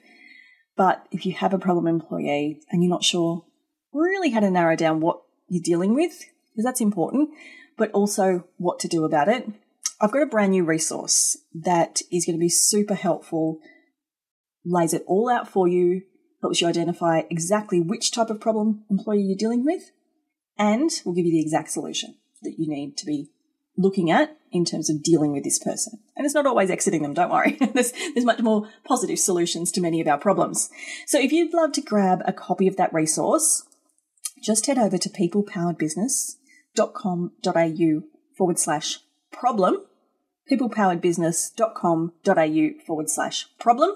but 0.76 1.06
if 1.12 1.26
you 1.26 1.34
have 1.34 1.54
a 1.54 1.60
problem 1.60 1.88
employee 1.88 2.60
and 2.70 2.84
you're 2.84 2.90
not 2.90 3.04
sure 3.04 3.46
really 3.94 4.30
how 4.30 4.40
to 4.40 4.50
narrow 4.50 4.76
down 4.76 5.00
what 5.00 5.22
you're 5.48 5.62
dealing 5.64 5.94
with, 5.94 6.26
because 6.52 6.66
that's 6.66 6.82
important, 6.82 7.30
but 7.78 7.92
also 7.92 8.46
what 8.58 8.80
to 8.80 8.88
do 8.88 9.04
about 9.04 9.28
it, 9.28 9.48
I've 10.00 10.12
got 10.12 10.24
a 10.24 10.28
brand 10.28 10.52
new 10.52 10.64
resource 10.64 11.38
that 11.54 12.02
is 12.12 12.26
going 12.26 12.38
to 12.38 12.44
be 12.44 12.50
super 12.50 12.96
helpful, 12.96 13.60
lays 14.66 14.94
it 14.94 15.04
all 15.06 15.30
out 15.30 15.48
for 15.48 15.68
you, 15.68 16.02
helps 16.42 16.62
you 16.62 16.68
identify 16.68 17.22
exactly 17.30 17.80
which 17.80 18.12
type 18.12 18.30
of 18.30 18.40
problem 18.40 18.86
employee 18.90 19.22
you're 19.22 19.38
dealing 19.38 19.64
with, 19.64 19.92
and 20.58 20.90
will 21.06 21.14
give 21.14 21.26
you 21.26 21.32
the 21.32 21.42
exact 21.42 21.70
solution 21.70 22.16
that 22.42 22.56
you 22.58 22.68
need 22.68 22.98
to 22.98 23.06
be 23.06 23.30
looking 23.82 24.12
at 24.12 24.38
in 24.52 24.66
terms 24.66 24.90
of 24.90 25.04
dealing 25.04 25.32
with 25.32 25.44
this 25.44 25.60
person. 25.60 26.00
And 26.16 26.26
it's 26.26 26.36
not 26.36 26.46
always 26.46 26.70
exiting 26.70 27.04
them, 27.04 27.14
don't 27.14 27.32
worry. 27.32 27.52
there's, 27.74 27.94
there's 28.14 28.26
much 28.26 28.42
more 28.42 28.68
positive 28.84 29.20
solutions 29.20 29.72
to 29.72 29.82
many 29.82 30.02
of 30.02 30.08
our 30.08 30.18
problems. 30.18 30.70
So 31.06 31.20
if 31.20 31.32
you'd 31.32 31.54
love 31.54 31.72
to 31.74 31.82
grab 31.82 32.22
a 32.26 32.34
copy 32.34 32.68
of 32.68 32.78
that 32.78 32.92
resource, 32.94 33.64
just 34.42 34.66
head 34.66 34.78
over 34.78 34.98
to 34.98 35.10
peoplepoweredbusiness.com.au 35.10 38.02
forward 38.38 38.60
slash 38.60 39.00
problem, 39.32 39.78
peoplepoweredbusiness.com.au 40.52 42.86
forward 42.86 43.10
slash 43.10 43.48
problem. 43.60 43.92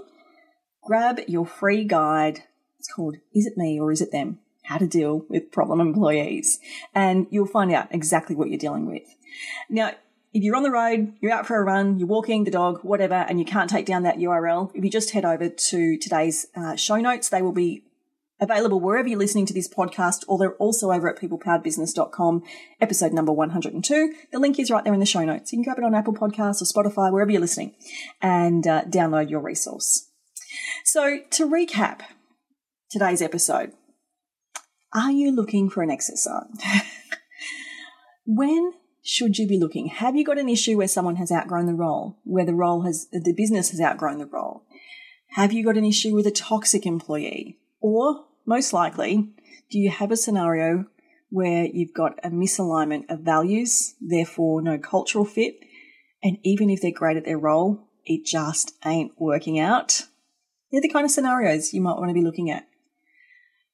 Grab 0.83 1.19
your 1.27 1.45
free 1.45 1.83
guide. 1.83 2.43
It's 2.79 2.91
called 2.93 3.17
Is 3.33 3.47
It 3.47 3.57
Me 3.57 3.77
or 3.79 3.91
Is 3.91 4.01
It 4.01 4.11
Them? 4.11 4.39
How 4.65 4.77
to 4.77 4.87
Deal 4.87 5.25
with 5.29 5.51
Problem 5.51 5.79
Employees. 5.79 6.59
And 6.93 7.25
you'll 7.31 7.47
find 7.47 7.71
out 7.71 7.87
exactly 7.91 8.35
what 8.35 8.49
you're 8.49 8.59
dealing 8.59 8.85
with. 8.85 9.03
Now, 9.69 9.91
if 10.33 10.43
you're 10.43 10.55
on 10.55 10.63
the 10.63 10.71
road, 10.71 11.13
you're 11.21 11.31
out 11.31 11.47
for 11.47 11.55
a 11.55 11.63
run, 11.63 11.97
you're 11.97 12.07
walking 12.07 12.43
the 12.43 12.51
dog, 12.51 12.81
whatever, 12.83 13.13
and 13.13 13.39
you 13.39 13.45
can't 13.45 13.69
take 13.69 13.85
down 13.85 14.03
that 14.03 14.17
URL, 14.17 14.69
if 14.73 14.83
you 14.83 14.89
just 14.89 15.11
head 15.11 15.23
over 15.23 15.47
to 15.47 15.97
today's 15.97 16.47
uh, 16.55 16.75
show 16.75 16.97
notes, 16.97 17.29
they 17.29 17.41
will 17.41 17.53
be 17.53 17.83
available 18.39 18.81
wherever 18.81 19.07
you're 19.07 19.17
listening 19.17 19.45
to 19.45 19.53
this 19.53 19.67
podcast, 19.67 20.25
or 20.27 20.37
they're 20.37 20.55
also 20.55 20.91
over 20.91 21.07
at 21.07 21.17
peoplepoweredbusiness.com, 21.17 22.43
episode 22.81 23.13
number 23.13 23.31
102. 23.31 24.13
The 24.31 24.39
link 24.39 24.59
is 24.59 24.69
right 24.69 24.83
there 24.83 24.93
in 24.93 24.99
the 24.99 25.05
show 25.05 25.23
notes. 25.23 25.53
You 25.53 25.59
can 25.59 25.63
grab 25.63 25.77
it 25.77 25.85
on 25.85 25.95
Apple 25.95 26.13
Podcasts 26.13 26.61
or 26.61 26.65
Spotify, 26.65 27.11
wherever 27.11 27.31
you're 27.31 27.41
listening, 27.41 27.73
and 28.21 28.67
uh, 28.67 28.83
download 28.83 29.29
your 29.29 29.39
resource. 29.39 30.09
So, 30.83 31.19
to 31.31 31.47
recap 31.47 32.01
today's 32.89 33.21
episode, 33.21 33.71
are 34.93 35.11
you 35.11 35.31
looking 35.31 35.69
for 35.69 35.81
an 35.81 35.97
sign? 35.99 36.57
when 38.25 38.73
should 39.07 39.37
you 39.37 39.47
be 39.47 39.59
looking? 39.59 39.87
Have 39.87 40.15
you 40.15 40.25
got 40.25 40.39
an 40.39 40.49
issue 40.49 40.77
where 40.77 40.87
someone 40.87 41.17
has 41.17 41.31
outgrown 41.31 41.67
the 41.67 41.75
role, 41.75 42.17
where 42.23 42.43
the 42.43 42.55
role 42.55 42.81
has, 42.81 43.07
the 43.11 43.33
business 43.33 43.69
has 43.69 43.79
outgrown 43.79 44.17
the 44.17 44.25
role? 44.25 44.63
Have 45.33 45.53
you 45.53 45.63
got 45.63 45.77
an 45.77 45.85
issue 45.85 46.15
with 46.15 46.25
a 46.25 46.31
toxic 46.31 46.87
employee? 46.87 47.59
Or, 47.79 48.25
most 48.47 48.73
likely, 48.73 49.29
do 49.69 49.77
you 49.77 49.91
have 49.91 50.11
a 50.11 50.17
scenario 50.17 50.85
where 51.29 51.65
you've 51.65 51.93
got 51.93 52.17
a 52.23 52.29
misalignment 52.31 53.03
of 53.09 53.19
values, 53.19 53.93
therefore 54.01 54.63
no 54.63 54.79
cultural 54.79 55.23
fit, 55.23 55.59
and 56.23 56.39
even 56.43 56.71
if 56.71 56.81
they're 56.81 56.91
great 56.91 57.15
at 57.15 57.25
their 57.25 57.37
role, 57.37 57.87
it 58.05 58.25
just 58.25 58.73
ain't 58.83 59.11
working 59.19 59.59
out? 59.59 60.01
They're 60.71 60.81
the 60.81 60.89
kind 60.89 61.05
of 61.05 61.11
scenarios 61.11 61.73
you 61.73 61.81
might 61.81 61.97
want 61.97 62.09
to 62.09 62.15
be 62.15 62.23
looking 62.23 62.49
at. 62.49 62.67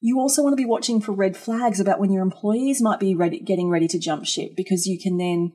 You 0.04 0.20
also 0.20 0.42
want 0.42 0.54
to 0.54 0.58
be 0.58 0.66
watching 0.66 1.00
for 1.00 1.12
red 1.12 1.38
flags 1.38 1.80
about 1.80 2.00
when 2.00 2.12
your 2.12 2.24
employees 2.24 2.82
might 2.82 3.00
be 3.00 3.14
ready, 3.14 3.40
getting 3.40 3.70
ready 3.70 3.88
to 3.88 4.00
jump 4.00 4.26
ship 4.26 4.56
because 4.58 4.88
you 4.88 5.00
can 5.00 5.18
then 5.18 5.54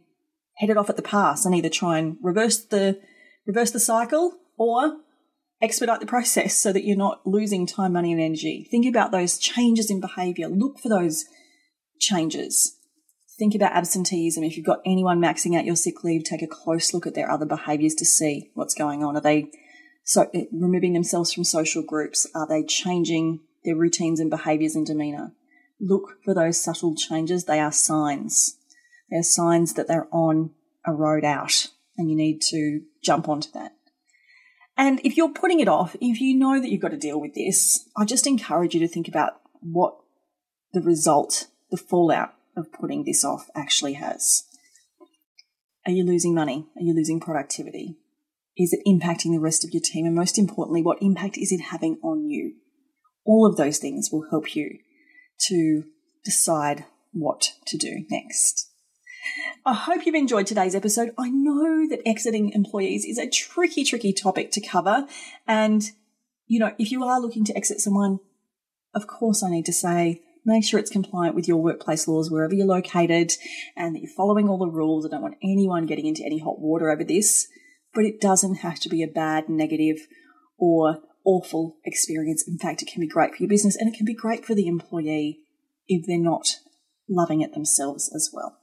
head 0.59 0.71
it 0.71 0.77
off 0.77 0.89
at 0.89 0.97
the 0.97 1.03
pass 1.03 1.45
and 1.45 1.55
either 1.55 1.69
try 1.69 1.99
and 1.99 2.17
reverse 2.23 2.65
the 2.65 3.01
reverse 3.45 3.73
the 3.73 3.81
cycle 3.81 4.33
or 4.57 4.99
expedite 5.61 6.01
the 6.01 6.07
process 6.07 6.57
so 6.57 6.73
that 6.73 6.85
you're 6.85 6.97
not 6.97 7.27
losing 7.27 7.67
time, 7.67 7.93
money, 7.93 8.13
and 8.13 8.21
energy. 8.21 8.67
Think 8.71 8.87
about 8.87 9.11
those 9.11 9.37
changes 9.37 9.91
in 9.91 10.01
behavior. 10.01 10.49
Look 10.49 10.79
for 10.79 10.89
those 10.89 11.25
changes. 12.01 12.77
Think 13.39 13.55
about 13.55 13.73
absenteeism. 13.73 14.45
If 14.45 14.57
you've 14.57 14.67
got 14.67 14.81
anyone 14.87 15.21
maxing 15.21 15.59
out 15.59 15.65
your 15.65 15.77
sick 15.77 16.05
leave, 16.05 16.25
take 16.25 16.43
a 16.43 16.47
close 16.47 16.95
look 16.95 17.07
at 17.07 17.15
their 17.15 17.31
other 17.31 17.47
behaviors 17.47 17.95
to 17.97 18.05
see 18.05 18.51
what's 18.55 18.75
going 18.75 19.03
on. 19.03 19.17
Are 19.17 19.21
they 19.21 19.51
so 20.05 20.31
eh, 20.33 20.45
removing 20.53 20.93
themselves 20.93 21.33
from 21.33 21.45
social 21.45 21.83
groups? 21.83 22.27
Are 22.35 22.47
they 22.47 22.63
changing 22.63 23.41
their 23.67 23.77
routines 23.77 24.19
and 24.19 24.31
behaviors 24.31 24.75
and 24.75 24.87
demeanor? 24.87 25.35
Look 25.79 26.17
for 26.25 26.33
those 26.33 26.63
subtle 26.63 26.95
changes. 26.95 27.45
They 27.45 27.61
are 27.61 27.73
signs. 27.73 28.57
They're 29.11 29.23
signs 29.23 29.75
that 29.75 29.89
they're 29.89 30.09
on 30.11 30.53
a 30.87 30.95
road 30.95 31.25
out 31.25 31.69
and 31.99 32.11
you 32.11 32.17
need 32.17 32.41
to 32.51 32.83
jump 33.03 33.29
onto 33.29 33.51
that. 33.53 33.73
And 34.77 35.01
if 35.05 35.17
you're 35.17 35.33
putting 35.33 35.61
it 35.61 35.69
off, 35.69 35.97
if 36.01 36.21
you 36.21 36.37
know 36.37 36.61
that 36.61 36.71
you've 36.71 36.83
got 36.83 36.91
to 36.91 36.97
deal 36.97 37.21
with 37.21 37.35
this, 37.35 37.89
I 37.97 38.05
just 38.05 38.27
encourage 38.27 38.75
you 38.75 38.81
to 38.81 38.89
think 38.89 39.09
about 39.09 39.41
what 39.61 39.97
the 40.73 40.83
result, 40.83 41.49
the 41.71 41.79
fallout 41.79 42.35
of 42.57 42.73
putting 42.73 43.05
this 43.05 43.25
off 43.25 43.49
actually 43.55 43.95
has. 43.95 44.45
Are 45.87 45.93
you 45.93 46.05
losing 46.05 46.35
money? 46.35 46.67
Are 46.77 46.83
you 46.83 46.95
losing 46.95 47.21
productivity? 47.21 47.97
Is 48.57 48.73
it 48.73 48.87
impacting 48.87 49.33
the 49.33 49.41
rest 49.41 49.65
of 49.65 49.71
your 49.71 49.83
team? 49.83 50.05
And 50.05 50.15
most 50.15 50.39
importantly, 50.39 50.83
what 50.83 50.99
impact 51.01 51.39
is 51.39 51.53
it 51.53 51.61
having 51.71 51.99
on 52.03 52.29
you? 52.29 52.55
All 53.27 53.45
of 53.45 53.57
those 53.57 53.79
things 53.79 54.11
will 54.11 54.31
help 54.31 54.55
you 54.55 54.79
to 55.49 55.85
decide 56.25 56.85
what 57.13 57.53
to 57.67 57.77
do 57.77 58.05
next. 58.11 58.71
I 59.65 59.75
hope 59.75 60.07
you've 60.07 60.15
enjoyed 60.15 60.47
today's 60.47 60.75
episode. 60.75 61.13
I 61.19 61.31
know 61.31 61.89
that 61.89 62.07
exiting 62.07 62.53
employees 62.53 63.05
is 63.05 63.19
a 63.19 63.29
tricky, 63.29 63.85
tricky 63.85 64.13
topic 64.13 64.53
to 64.53 64.61
cover. 64.61 65.07
And, 65.47 65.83
you 66.47 66.61
know, 66.61 66.73
if 66.79 66.93
you 66.93 67.03
are 67.05 67.21
looking 67.21 67.45
to 67.47 67.57
exit 67.57 67.81
someone, 67.81 68.21
of 68.95 69.07
course, 69.07 69.43
I 69.43 69.51
need 69.51 69.67
to 69.67 69.73
say, 69.73 70.23
make 70.45 70.65
sure 70.65 70.79
it's 70.79 70.91
compliant 70.91 71.35
with 71.35 71.49
your 71.49 71.61
workplace 71.61 72.07
laws 72.07 72.31
wherever 72.31 72.55
you're 72.55 72.67
located 72.67 73.33
and 73.77 73.95
that 73.95 74.01
you're 74.01 74.17
following 74.17 74.49
all 74.49 74.59
the 74.59 74.69
rules. 74.69 75.05
I 75.05 75.09
don't 75.09 75.23
want 75.23 75.39
anyone 75.43 75.87
getting 75.87 76.07
into 76.07 76.25
any 76.25 76.39
hot 76.39 76.61
water 76.61 76.89
over 76.89 77.03
this, 77.03 77.49
but 77.93 78.05
it 78.05 78.21
doesn't 78.21 78.57
have 78.57 78.79
to 78.81 78.89
be 78.89 79.03
a 79.03 79.09
bad, 79.09 79.49
negative, 79.49 80.07
or 80.57 81.01
awful 81.27 81.77
experience. 81.85 82.47
In 82.49 82.57
fact, 82.57 82.81
it 82.81 82.89
can 82.89 83.03
be 83.03 83.07
great 83.07 83.35
for 83.35 83.43
your 83.43 83.51
business 83.51 83.77
and 83.77 83.93
it 83.93 83.97
can 83.97 84.07
be 84.07 84.15
great 84.15 84.47
for 84.47 84.55
the 84.55 84.69
employee 84.69 85.41
if 85.89 86.07
they're 86.07 86.19
not 86.19 86.57
loving 87.09 87.43
it 87.43 87.53
themselves 87.53 88.11
as 88.15 88.31
well. 88.33 88.57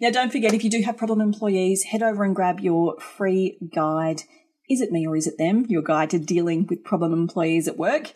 Now, 0.00 0.10
don't 0.10 0.32
forget 0.32 0.54
if 0.54 0.64
you 0.64 0.70
do 0.70 0.82
have 0.82 0.96
problem 0.96 1.20
employees, 1.20 1.84
head 1.84 2.02
over 2.02 2.24
and 2.24 2.34
grab 2.34 2.58
your 2.60 2.98
free 2.98 3.58
guide. 3.74 4.22
Is 4.68 4.80
it 4.80 4.90
me 4.90 5.06
or 5.06 5.14
is 5.16 5.26
it 5.26 5.38
them? 5.38 5.66
Your 5.68 5.82
guide 5.82 6.10
to 6.10 6.18
dealing 6.18 6.66
with 6.66 6.82
problem 6.82 7.12
employees 7.12 7.68
at 7.68 7.76
work. 7.76 8.12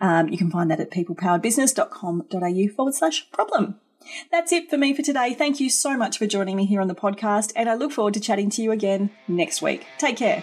Um, 0.00 0.28
you 0.28 0.36
can 0.36 0.50
find 0.50 0.70
that 0.70 0.80
at 0.80 0.90
peoplepoweredbusiness.com.au 0.90 2.74
forward 2.74 2.94
slash 2.94 3.30
problem. 3.30 3.80
That's 4.30 4.52
it 4.52 4.68
for 4.68 4.76
me 4.76 4.94
for 4.94 5.02
today. 5.02 5.34
Thank 5.34 5.60
you 5.60 5.70
so 5.70 5.96
much 5.96 6.18
for 6.18 6.26
joining 6.26 6.56
me 6.56 6.66
here 6.66 6.80
on 6.80 6.88
the 6.88 6.94
podcast, 6.94 7.52
and 7.56 7.70
I 7.70 7.74
look 7.74 7.92
forward 7.92 8.14
to 8.14 8.20
chatting 8.20 8.50
to 8.50 8.62
you 8.62 8.70
again 8.70 9.10
next 9.28 9.62
week. 9.62 9.86
Take 9.98 10.18
care. 10.18 10.42